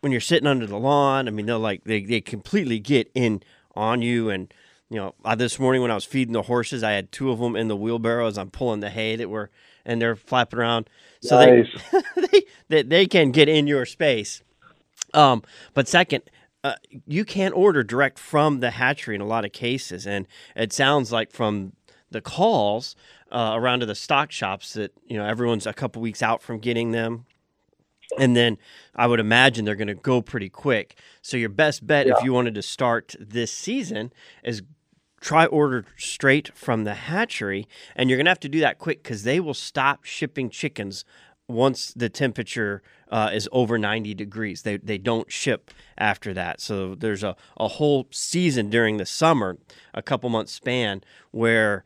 when 0.02 0.12
you're 0.12 0.22
sitting 0.22 0.48
under 0.48 0.68
the 0.68 0.78
lawn, 0.78 1.28
I 1.28 1.32
mean, 1.32 1.46
they'll 1.46 1.60
like 1.60 1.84
they 1.84 2.02
they 2.04 2.22
completely 2.22 2.80
get 2.80 3.12
in 3.14 3.42
on 3.76 4.02
you 4.02 4.30
and. 4.30 4.54
You 4.90 4.96
know, 4.96 5.16
uh, 5.26 5.36
this 5.36 5.60
morning 5.60 5.82
when 5.82 5.92
I 5.92 5.96
was 5.96 6.06
feeding 6.06 6.32
the 6.32 6.44
horses, 6.44 6.82
I 6.82 6.94
had 6.94 7.12
two 7.12 7.30
of 7.30 7.40
them 7.40 7.58
in 7.58 7.68
the 7.68 7.76
wheelbarrow 7.76 8.26
as 8.26 8.38
I'm 8.38 8.50
pulling 8.50 8.80
the 8.80 8.90
hay 8.90 9.18
that 9.18 9.30
were, 9.30 9.50
and 9.86 10.02
they're 10.02 10.16
flapping 10.16 10.60
around. 10.60 10.90
So 11.20 11.36
Nice. 11.36 11.68
they, 11.92 12.02
they, 12.32 12.44
they 12.70 12.84
they 12.84 13.06
can 13.06 13.32
get 13.32 13.50
in 13.50 13.68
your 13.68 13.86
space. 13.86 14.42
Um, 15.14 15.44
but 15.74 15.90
second, 15.90 16.24
uh, 16.64 16.76
you 17.06 17.26
can't 17.26 17.54
order 17.54 17.84
direct 17.84 18.18
from 18.18 18.62
the 18.62 18.72
hatchery 18.72 19.16
in 19.16 19.20
a 19.20 19.26
lot 19.28 19.44
of 19.44 19.52
cases, 19.52 20.08
and 20.08 20.26
it 20.56 20.72
sounds 20.72 21.12
like 21.12 21.34
from 21.34 21.74
the 22.10 22.22
calls 22.22 22.96
uh, 23.32 23.52
around 23.56 23.82
to 23.82 23.86
the 23.86 23.96
stock 23.96 24.32
shops 24.32 24.74
that 24.74 24.94
you 25.08 25.18
know 25.18 25.26
everyone's 25.26 25.68
a 25.68 25.74
couple 25.74 26.02
weeks 26.02 26.22
out 26.22 26.42
from 26.42 26.60
getting 26.60 26.92
them. 26.92 27.26
And 28.18 28.38
then 28.38 28.58
I 28.96 29.06
would 29.06 29.20
imagine 29.20 29.66
they're 29.66 29.76
going 29.76 29.90
to 29.90 29.96
go 29.96 30.22
pretty 30.22 30.48
quick. 30.48 30.98
So 31.22 31.36
your 31.36 31.50
best 31.50 31.86
bet 31.86 32.08
if 32.08 32.24
you 32.24 32.32
wanted 32.32 32.56
to 32.56 32.62
start 32.62 33.16
this 33.20 33.52
season 33.52 34.14
is 34.46 34.62
try 35.20 35.46
order 35.48 35.86
straight 35.98 36.56
from 36.56 36.84
the 36.84 36.94
hatchery 36.94 37.68
and 37.96 38.10
you're 38.10 38.18
going 38.18 38.26
to 38.26 38.32
have 38.32 38.40
to 38.40 38.50
do 38.50 38.60
that 38.60 38.78
quick 38.78 39.04
because 39.04 39.24
they 39.24 39.40
will 39.40 39.54
stop 39.54 40.04
shipping 40.04 40.50
chickens 40.50 41.06
once 41.48 41.94
the 41.96 42.10
temperature 42.10 42.82
uh, 43.10 43.32
is 43.34 43.48
over 43.52 43.78
90 43.78 44.14
degrees 44.14 44.62
they, 44.62 44.78
they 44.78 44.98
don't 44.98 45.32
ship 45.32 45.72
after 45.98 46.34
that 46.34 46.62
so 46.62 46.94
there's 46.94 47.24
a, 47.24 47.36
a 47.58 47.68
whole 47.68 48.08
season 48.12 48.70
during 48.70 48.98
the 48.98 49.06
summer 49.06 49.58
a 49.94 50.02
couple 50.02 50.30
months 50.30 50.52
span 50.52 51.02
where 51.32 51.84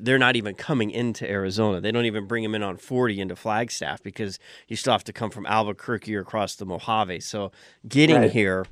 they're 0.00 0.18
not 0.18 0.34
even 0.36 0.54
coming 0.54 0.90
into 0.90 1.28
arizona 1.30 1.80
they 1.80 1.92
don't 1.92 2.04
even 2.04 2.26
bring 2.26 2.42
them 2.42 2.54
in 2.54 2.62
on 2.62 2.76
40 2.76 3.20
into 3.20 3.36
flagstaff 3.36 4.02
because 4.02 4.38
you 4.68 4.76
still 4.76 4.92
have 4.92 5.04
to 5.04 5.12
come 5.12 5.30
from 5.30 5.46
albuquerque 5.46 6.14
or 6.16 6.20
across 6.20 6.56
the 6.56 6.66
mojave 6.66 7.20
so 7.20 7.52
getting 7.88 8.16
Right. 8.22 8.30
here 8.32 8.66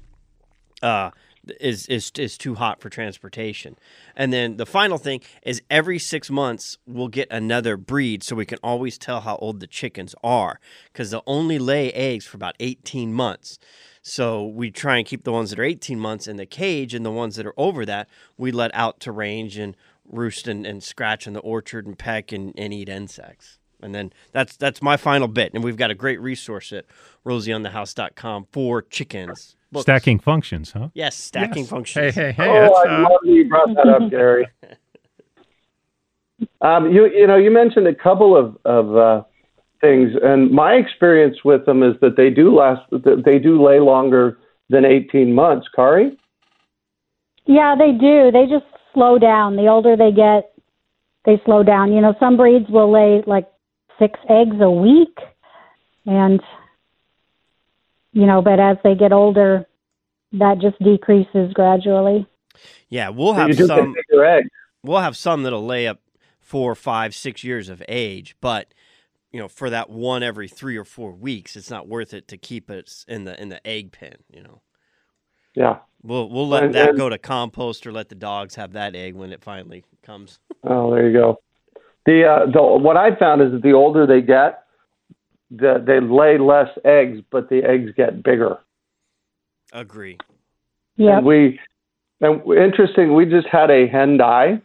uh, 0.82 1.10
is 1.60 1.86
is 1.86 2.10
is 2.18 2.36
too 2.38 2.54
hot 2.54 2.80
for 2.80 2.88
transportation. 2.90 3.76
And 4.16 4.32
then 4.32 4.56
the 4.56 4.66
final 4.66 4.98
thing 4.98 5.20
is 5.42 5.62
every 5.70 5.98
six 5.98 6.30
months 6.30 6.78
we'll 6.86 7.08
get 7.08 7.28
another 7.30 7.76
breed, 7.76 8.22
so 8.22 8.36
we 8.36 8.46
can 8.46 8.58
always 8.62 8.98
tell 8.98 9.20
how 9.22 9.36
old 9.36 9.60
the 9.60 9.66
chickens 9.66 10.14
are, 10.22 10.60
because 10.92 11.10
they'll 11.10 11.22
only 11.26 11.58
lay 11.58 11.92
eggs 11.92 12.26
for 12.26 12.36
about 12.36 12.56
eighteen 12.60 13.12
months. 13.12 13.58
So 14.02 14.46
we 14.46 14.70
try 14.70 14.96
and 14.96 15.06
keep 15.06 15.24
the 15.24 15.32
ones 15.32 15.50
that 15.50 15.58
are 15.58 15.64
eighteen 15.64 15.98
months 15.98 16.26
in 16.26 16.36
the 16.36 16.46
cage, 16.46 16.94
and 16.94 17.04
the 17.04 17.10
ones 17.10 17.36
that 17.36 17.46
are 17.46 17.54
over 17.56 17.84
that 17.86 18.08
we 18.36 18.52
let 18.52 18.70
out 18.74 19.00
to 19.00 19.12
range 19.12 19.56
and 19.58 19.76
roost 20.10 20.48
and, 20.48 20.66
and 20.66 20.82
scratch 20.82 21.26
in 21.26 21.32
the 21.32 21.40
orchard 21.40 21.86
and 21.86 21.98
peck 21.98 22.32
and, 22.32 22.52
and 22.56 22.72
eat 22.74 22.88
insects. 22.88 23.58
And 23.82 23.94
then 23.94 24.12
that's 24.32 24.56
that's 24.56 24.82
my 24.82 24.96
final 24.98 25.26
bit. 25.26 25.54
And 25.54 25.64
we've 25.64 25.76
got 25.76 25.90
a 25.90 25.94
great 25.94 26.20
resource 26.20 26.72
at 26.72 26.84
rosieonthehouse.com 27.24 28.48
for 28.52 28.82
chickens. 28.82 29.56
Books. 29.72 29.82
Stacking 29.84 30.18
functions, 30.18 30.72
huh? 30.72 30.88
Yes, 30.94 31.16
stacking 31.16 31.62
Yes. 31.62 31.70
functions. 31.70 32.14
Hey, 32.14 32.32
hey, 32.32 32.32
hey. 32.32 32.48
oh, 32.48 32.72
I 32.74 32.96
uh, 32.96 33.02
love 33.02 33.20
that 33.22 33.30
you 33.30 33.48
brought 33.48 33.74
that 33.76 33.88
up, 33.88 34.10
Gary. 34.10 34.46
Um, 36.62 36.90
you 36.90 37.06
you 37.06 37.26
know 37.26 37.36
you 37.36 37.50
mentioned 37.50 37.86
a 37.86 37.94
couple 37.94 38.36
of 38.36 38.56
of 38.64 38.96
uh, 38.96 39.22
things, 39.80 40.12
and 40.22 40.50
my 40.50 40.72
experience 40.72 41.36
with 41.44 41.66
them 41.66 41.82
is 41.82 41.94
that 42.00 42.16
they 42.16 42.30
do 42.30 42.54
last. 42.54 42.82
that 42.90 43.22
They 43.24 43.38
do 43.38 43.62
lay 43.62 43.78
longer 43.78 44.38
than 44.70 44.84
eighteen 44.84 45.34
months. 45.34 45.68
Kari. 45.74 46.16
Yeah, 47.44 47.74
they 47.78 47.92
do. 47.92 48.30
They 48.32 48.46
just 48.46 48.64
slow 48.94 49.18
down. 49.18 49.56
The 49.56 49.68
older 49.68 49.96
they 49.96 50.12
get, 50.12 50.52
they 51.24 51.40
slow 51.44 51.62
down. 51.62 51.92
You 51.92 52.00
know, 52.00 52.14
some 52.20 52.36
breeds 52.36 52.68
will 52.68 52.92
lay 52.92 53.22
like 53.26 53.48
six 53.98 54.18
eggs 54.28 54.56
a 54.60 54.70
week, 54.70 55.18
and 56.06 56.40
you 58.12 58.26
know, 58.26 58.42
but 58.42 58.58
as 58.58 58.76
they 58.82 58.94
get 58.94 59.12
older, 59.12 59.66
that 60.32 60.58
just 60.60 60.78
decreases 60.82 61.52
gradually. 61.52 62.26
Yeah, 62.88 63.10
we'll 63.10 63.34
have 63.34 63.48
you 63.48 63.54
do 63.54 63.66
some. 63.66 63.94
eggs. 64.12 64.48
We'll 64.82 65.00
have 65.00 65.16
some 65.16 65.42
that'll 65.42 65.66
lay 65.66 65.86
up 65.86 66.00
four, 66.40 66.74
five, 66.74 67.14
six 67.14 67.44
years 67.44 67.68
of 67.68 67.82
age, 67.88 68.34
but 68.40 68.72
you 69.30 69.38
know, 69.38 69.48
for 69.48 69.70
that 69.70 69.88
one 69.88 70.22
every 70.22 70.48
three 70.48 70.76
or 70.76 70.84
four 70.84 71.12
weeks, 71.12 71.54
it's 71.54 71.70
not 71.70 71.86
worth 71.86 72.12
it 72.12 72.26
to 72.28 72.36
keep 72.36 72.70
it 72.70 73.04
in 73.06 73.24
the 73.24 73.40
in 73.40 73.48
the 73.48 73.64
egg 73.66 73.92
pen. 73.92 74.16
You 74.28 74.42
know, 74.42 74.62
Yeah. 75.54 75.78
We'll 76.02 76.28
we'll 76.28 76.48
let 76.48 76.64
And- 76.64 76.74
that 76.74 76.90
and- 76.90 76.98
go 76.98 77.08
to 77.08 77.18
compost 77.18 77.86
or 77.86 77.92
let 77.92 78.08
the 78.08 78.14
dogs 78.14 78.54
have 78.56 78.72
that 78.72 78.94
egg 78.94 79.14
when 79.14 79.32
it 79.32 79.42
finally 79.42 79.84
comes. 80.02 80.38
Oh, 80.64 80.94
there 80.94 81.08
you 81.08 81.18
go. 81.18 81.40
The 82.06 82.24
uh, 82.24 82.46
the 82.50 82.62
what 82.62 82.96
I 82.96 83.14
found 83.16 83.42
is 83.42 83.52
that 83.52 83.62
the 83.62 83.72
older 83.72 84.06
they 84.06 84.22
get, 84.22 84.64
the, 85.50 85.82
they 85.84 86.00
lay 86.00 86.38
less 86.38 86.68
eggs, 86.84 87.20
but 87.30 87.48
the 87.50 87.62
eggs 87.64 87.90
get 87.96 88.22
bigger. 88.22 88.58
Agree. 89.72 90.18
Yeah. 90.96 91.20
We 91.20 91.60
and 92.20 92.42
interesting. 92.52 93.14
We 93.14 93.26
just 93.26 93.46
had 93.46 93.70
a 93.70 93.86
hen 93.86 94.16
die 94.16 94.60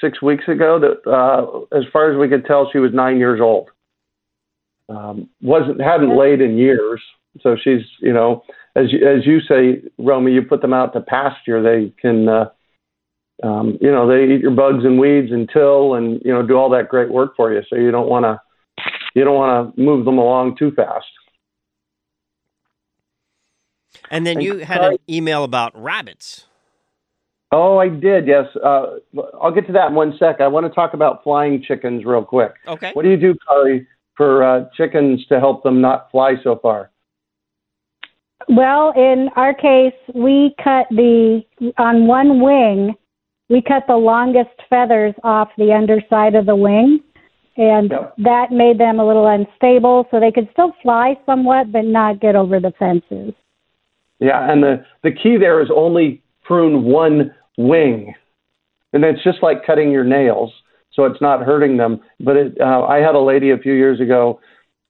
six 0.00 0.20
weeks 0.20 0.48
ago. 0.48 0.78
That, 0.80 1.10
uh, 1.10 1.76
as 1.76 1.84
far 1.92 2.10
as 2.10 2.18
we 2.18 2.28
could 2.28 2.44
tell, 2.46 2.68
she 2.72 2.78
was 2.78 2.92
nine 2.92 3.18
years 3.18 3.40
old. 3.40 3.70
Um, 4.88 5.28
wasn't 5.40 5.80
hadn't 5.80 6.16
laid 6.16 6.40
in 6.40 6.58
years, 6.58 7.00
so 7.40 7.56
she's 7.62 7.82
you 8.00 8.12
know 8.12 8.42
as 8.74 8.92
you, 8.92 9.06
as 9.06 9.26
you 9.26 9.40
say, 9.40 9.82
Romey, 9.98 10.32
you 10.32 10.42
put 10.42 10.62
them 10.62 10.72
out 10.72 10.92
to 10.94 11.00
pasture, 11.00 11.62
they 11.62 11.92
can. 12.00 12.28
Uh, 12.28 12.44
um, 13.42 13.76
you 13.80 13.90
know, 13.90 14.06
they 14.06 14.34
eat 14.34 14.40
your 14.40 14.52
bugs 14.52 14.84
and 14.84 15.00
weeds 15.00 15.32
and 15.32 15.50
till 15.52 15.94
and, 15.94 16.20
you 16.24 16.32
know, 16.32 16.46
do 16.46 16.54
all 16.54 16.70
that 16.70 16.88
great 16.88 17.10
work 17.10 17.34
for 17.36 17.52
you. 17.52 17.62
So 17.68 17.76
you 17.76 17.90
don't 17.90 18.08
want 18.08 18.24
to, 18.24 18.40
you 19.16 19.24
don't 19.24 19.34
want 19.34 19.74
to 19.74 19.82
move 19.82 20.04
them 20.04 20.18
along 20.18 20.56
too 20.58 20.70
fast. 20.70 21.06
And 24.10 24.24
then 24.24 24.36
And 24.36 24.44
you 24.44 24.58
had 24.58 24.80
Kari- 24.80 24.94
an 24.94 25.00
email 25.12 25.42
about 25.42 25.72
rabbits. 25.74 26.46
Oh, 27.50 27.78
I 27.78 27.88
did. 27.88 28.28
Yes. 28.28 28.46
Uh, 28.62 28.98
I'll 29.40 29.52
get 29.52 29.66
to 29.66 29.72
that 29.72 29.88
in 29.88 29.94
one 29.94 30.14
sec. 30.18 30.40
I 30.40 30.46
want 30.46 30.66
to 30.66 30.72
talk 30.72 30.94
about 30.94 31.24
flying 31.24 31.64
chickens 31.66 32.04
real 32.04 32.24
quick. 32.24 32.52
Okay. 32.68 32.92
What 32.92 33.02
do 33.02 33.10
you 33.10 33.16
do, 33.16 33.34
Kari, 33.48 33.88
for 34.16 34.44
uh, 34.44 34.66
chickens 34.76 35.26
to 35.26 35.40
help 35.40 35.64
them 35.64 35.80
not 35.80 36.12
fly 36.12 36.34
so 36.44 36.60
far? 36.62 36.91
Well, 38.48 38.92
in 38.96 39.28
our 39.36 39.54
case, 39.54 39.94
we 40.14 40.54
cut 40.62 40.86
the 40.90 41.42
on 41.78 42.06
one 42.06 42.40
wing, 42.40 42.94
we 43.48 43.62
cut 43.62 43.84
the 43.86 43.96
longest 43.96 44.50
feathers 44.68 45.14
off 45.22 45.48
the 45.58 45.72
underside 45.72 46.34
of 46.34 46.46
the 46.46 46.56
wing, 46.56 47.00
and 47.56 47.90
Yep. 47.90 48.14
that 48.18 48.52
made 48.52 48.78
them 48.78 48.98
a 48.98 49.06
little 49.06 49.26
unstable. 49.26 50.06
So 50.10 50.20
they 50.20 50.32
could 50.32 50.48
still 50.52 50.72
fly 50.82 51.18
somewhat, 51.26 51.72
but 51.72 51.84
not 51.84 52.20
get 52.20 52.36
over 52.36 52.60
the 52.60 52.72
fences. 52.78 53.34
Yeah, 54.18 54.50
and 54.50 54.62
the, 54.62 54.84
the 55.02 55.10
key 55.10 55.36
there 55.36 55.60
is 55.60 55.68
only 55.74 56.22
prune 56.44 56.84
one 56.84 57.34
wing. 57.58 58.14
And 58.92 59.04
it's 59.04 59.22
just 59.24 59.42
like 59.42 59.66
cutting 59.66 59.90
your 59.90 60.04
nails, 60.04 60.52
so 60.92 61.04
it's 61.04 61.20
not 61.20 61.42
hurting 61.42 61.76
them. 61.76 62.00
But 62.20 62.36
it, 62.36 62.60
uh, 62.60 62.82
I 62.84 62.98
had 62.98 63.14
a 63.14 63.20
lady 63.20 63.50
a 63.50 63.58
few 63.58 63.72
years 63.72 64.00
ago 64.00 64.40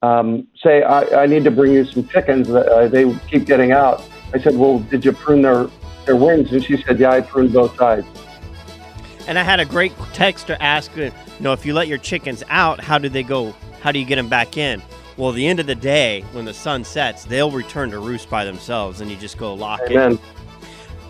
um, 0.03 0.47
say, 0.61 0.83
I, 0.83 1.23
I 1.23 1.27
need 1.27 1.45
to 1.45 1.51
bring 1.51 1.73
you 1.73 1.85
some 1.85 2.07
chickens. 2.09 2.51
Uh, 2.51 2.89
they 2.91 3.17
keep 3.29 3.47
getting 3.47 3.73
out. 3.73 4.03
I 4.35 4.41
said, 4.41 4.57
Well, 4.57 4.81
did 4.81 5.05
you 5.05 5.13
prune 5.13 5.43
their, 5.43 5.69
their 6.07 6.17
wings? 6.17 6.53
And 6.53 6.65
she 6.65 6.83
said, 6.83 6.99
Yeah, 6.99 7.13
I 7.13 7.21
pruned 7.21 7.53
both 7.53 7.77
sides. 7.77 8.07
And 9.29 9.39
I 9.39 9.45
had 9.45 9.61
a 9.61 9.65
great 9.65 9.93
texter 10.13 10.57
ask, 10.59 10.91
uh, 10.99 11.03
you 11.03 11.13
know, 11.41 11.53
if 11.53 11.65
you 11.65 11.75
let 11.75 11.87
your 11.87 11.99
chickens 11.99 12.43
out, 12.49 12.83
how 12.83 12.99
do 12.99 13.09
they 13.09 13.23
go? 13.23 13.55
How 13.81 13.93
do 13.93 13.99
you 13.99 14.05
get 14.05 14.17
them 14.17 14.29
back 14.29 14.57
in? 14.57 14.83
Well, 15.17 15.31
at 15.31 15.37
the 15.37 15.47
end 15.47 15.61
of 15.61 15.67
the 15.67 15.75
day, 15.75 16.23
when 16.33 16.45
the 16.45 16.55
sun 16.55 16.85
sets, 16.85 17.25
they'll 17.25 17.51
return 17.51 17.91
to 17.91 17.99
roost 17.99 18.29
by 18.31 18.45
themselves, 18.45 19.01
and 19.01 19.11
you 19.11 19.17
just 19.17 19.39
go 19.39 19.55
lock 19.55 19.81
it. 19.83 19.93
Amen. 19.93 20.19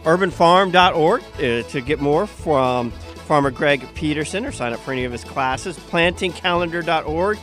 urbanfarm.org 0.03 1.23
uh, 1.23 1.69
to 1.69 1.81
get 1.81 2.01
more 2.01 2.27
from 2.27 2.91
Farmer 2.91 3.51
Greg 3.51 3.87
Peterson 3.95 4.45
or 4.45 4.53
sign 4.53 4.73
up 4.73 4.81
for 4.81 4.93
any 4.93 5.05
of 5.05 5.13
his 5.13 5.25
classes. 5.25 5.79
Plantingcalendar.org 5.79 7.39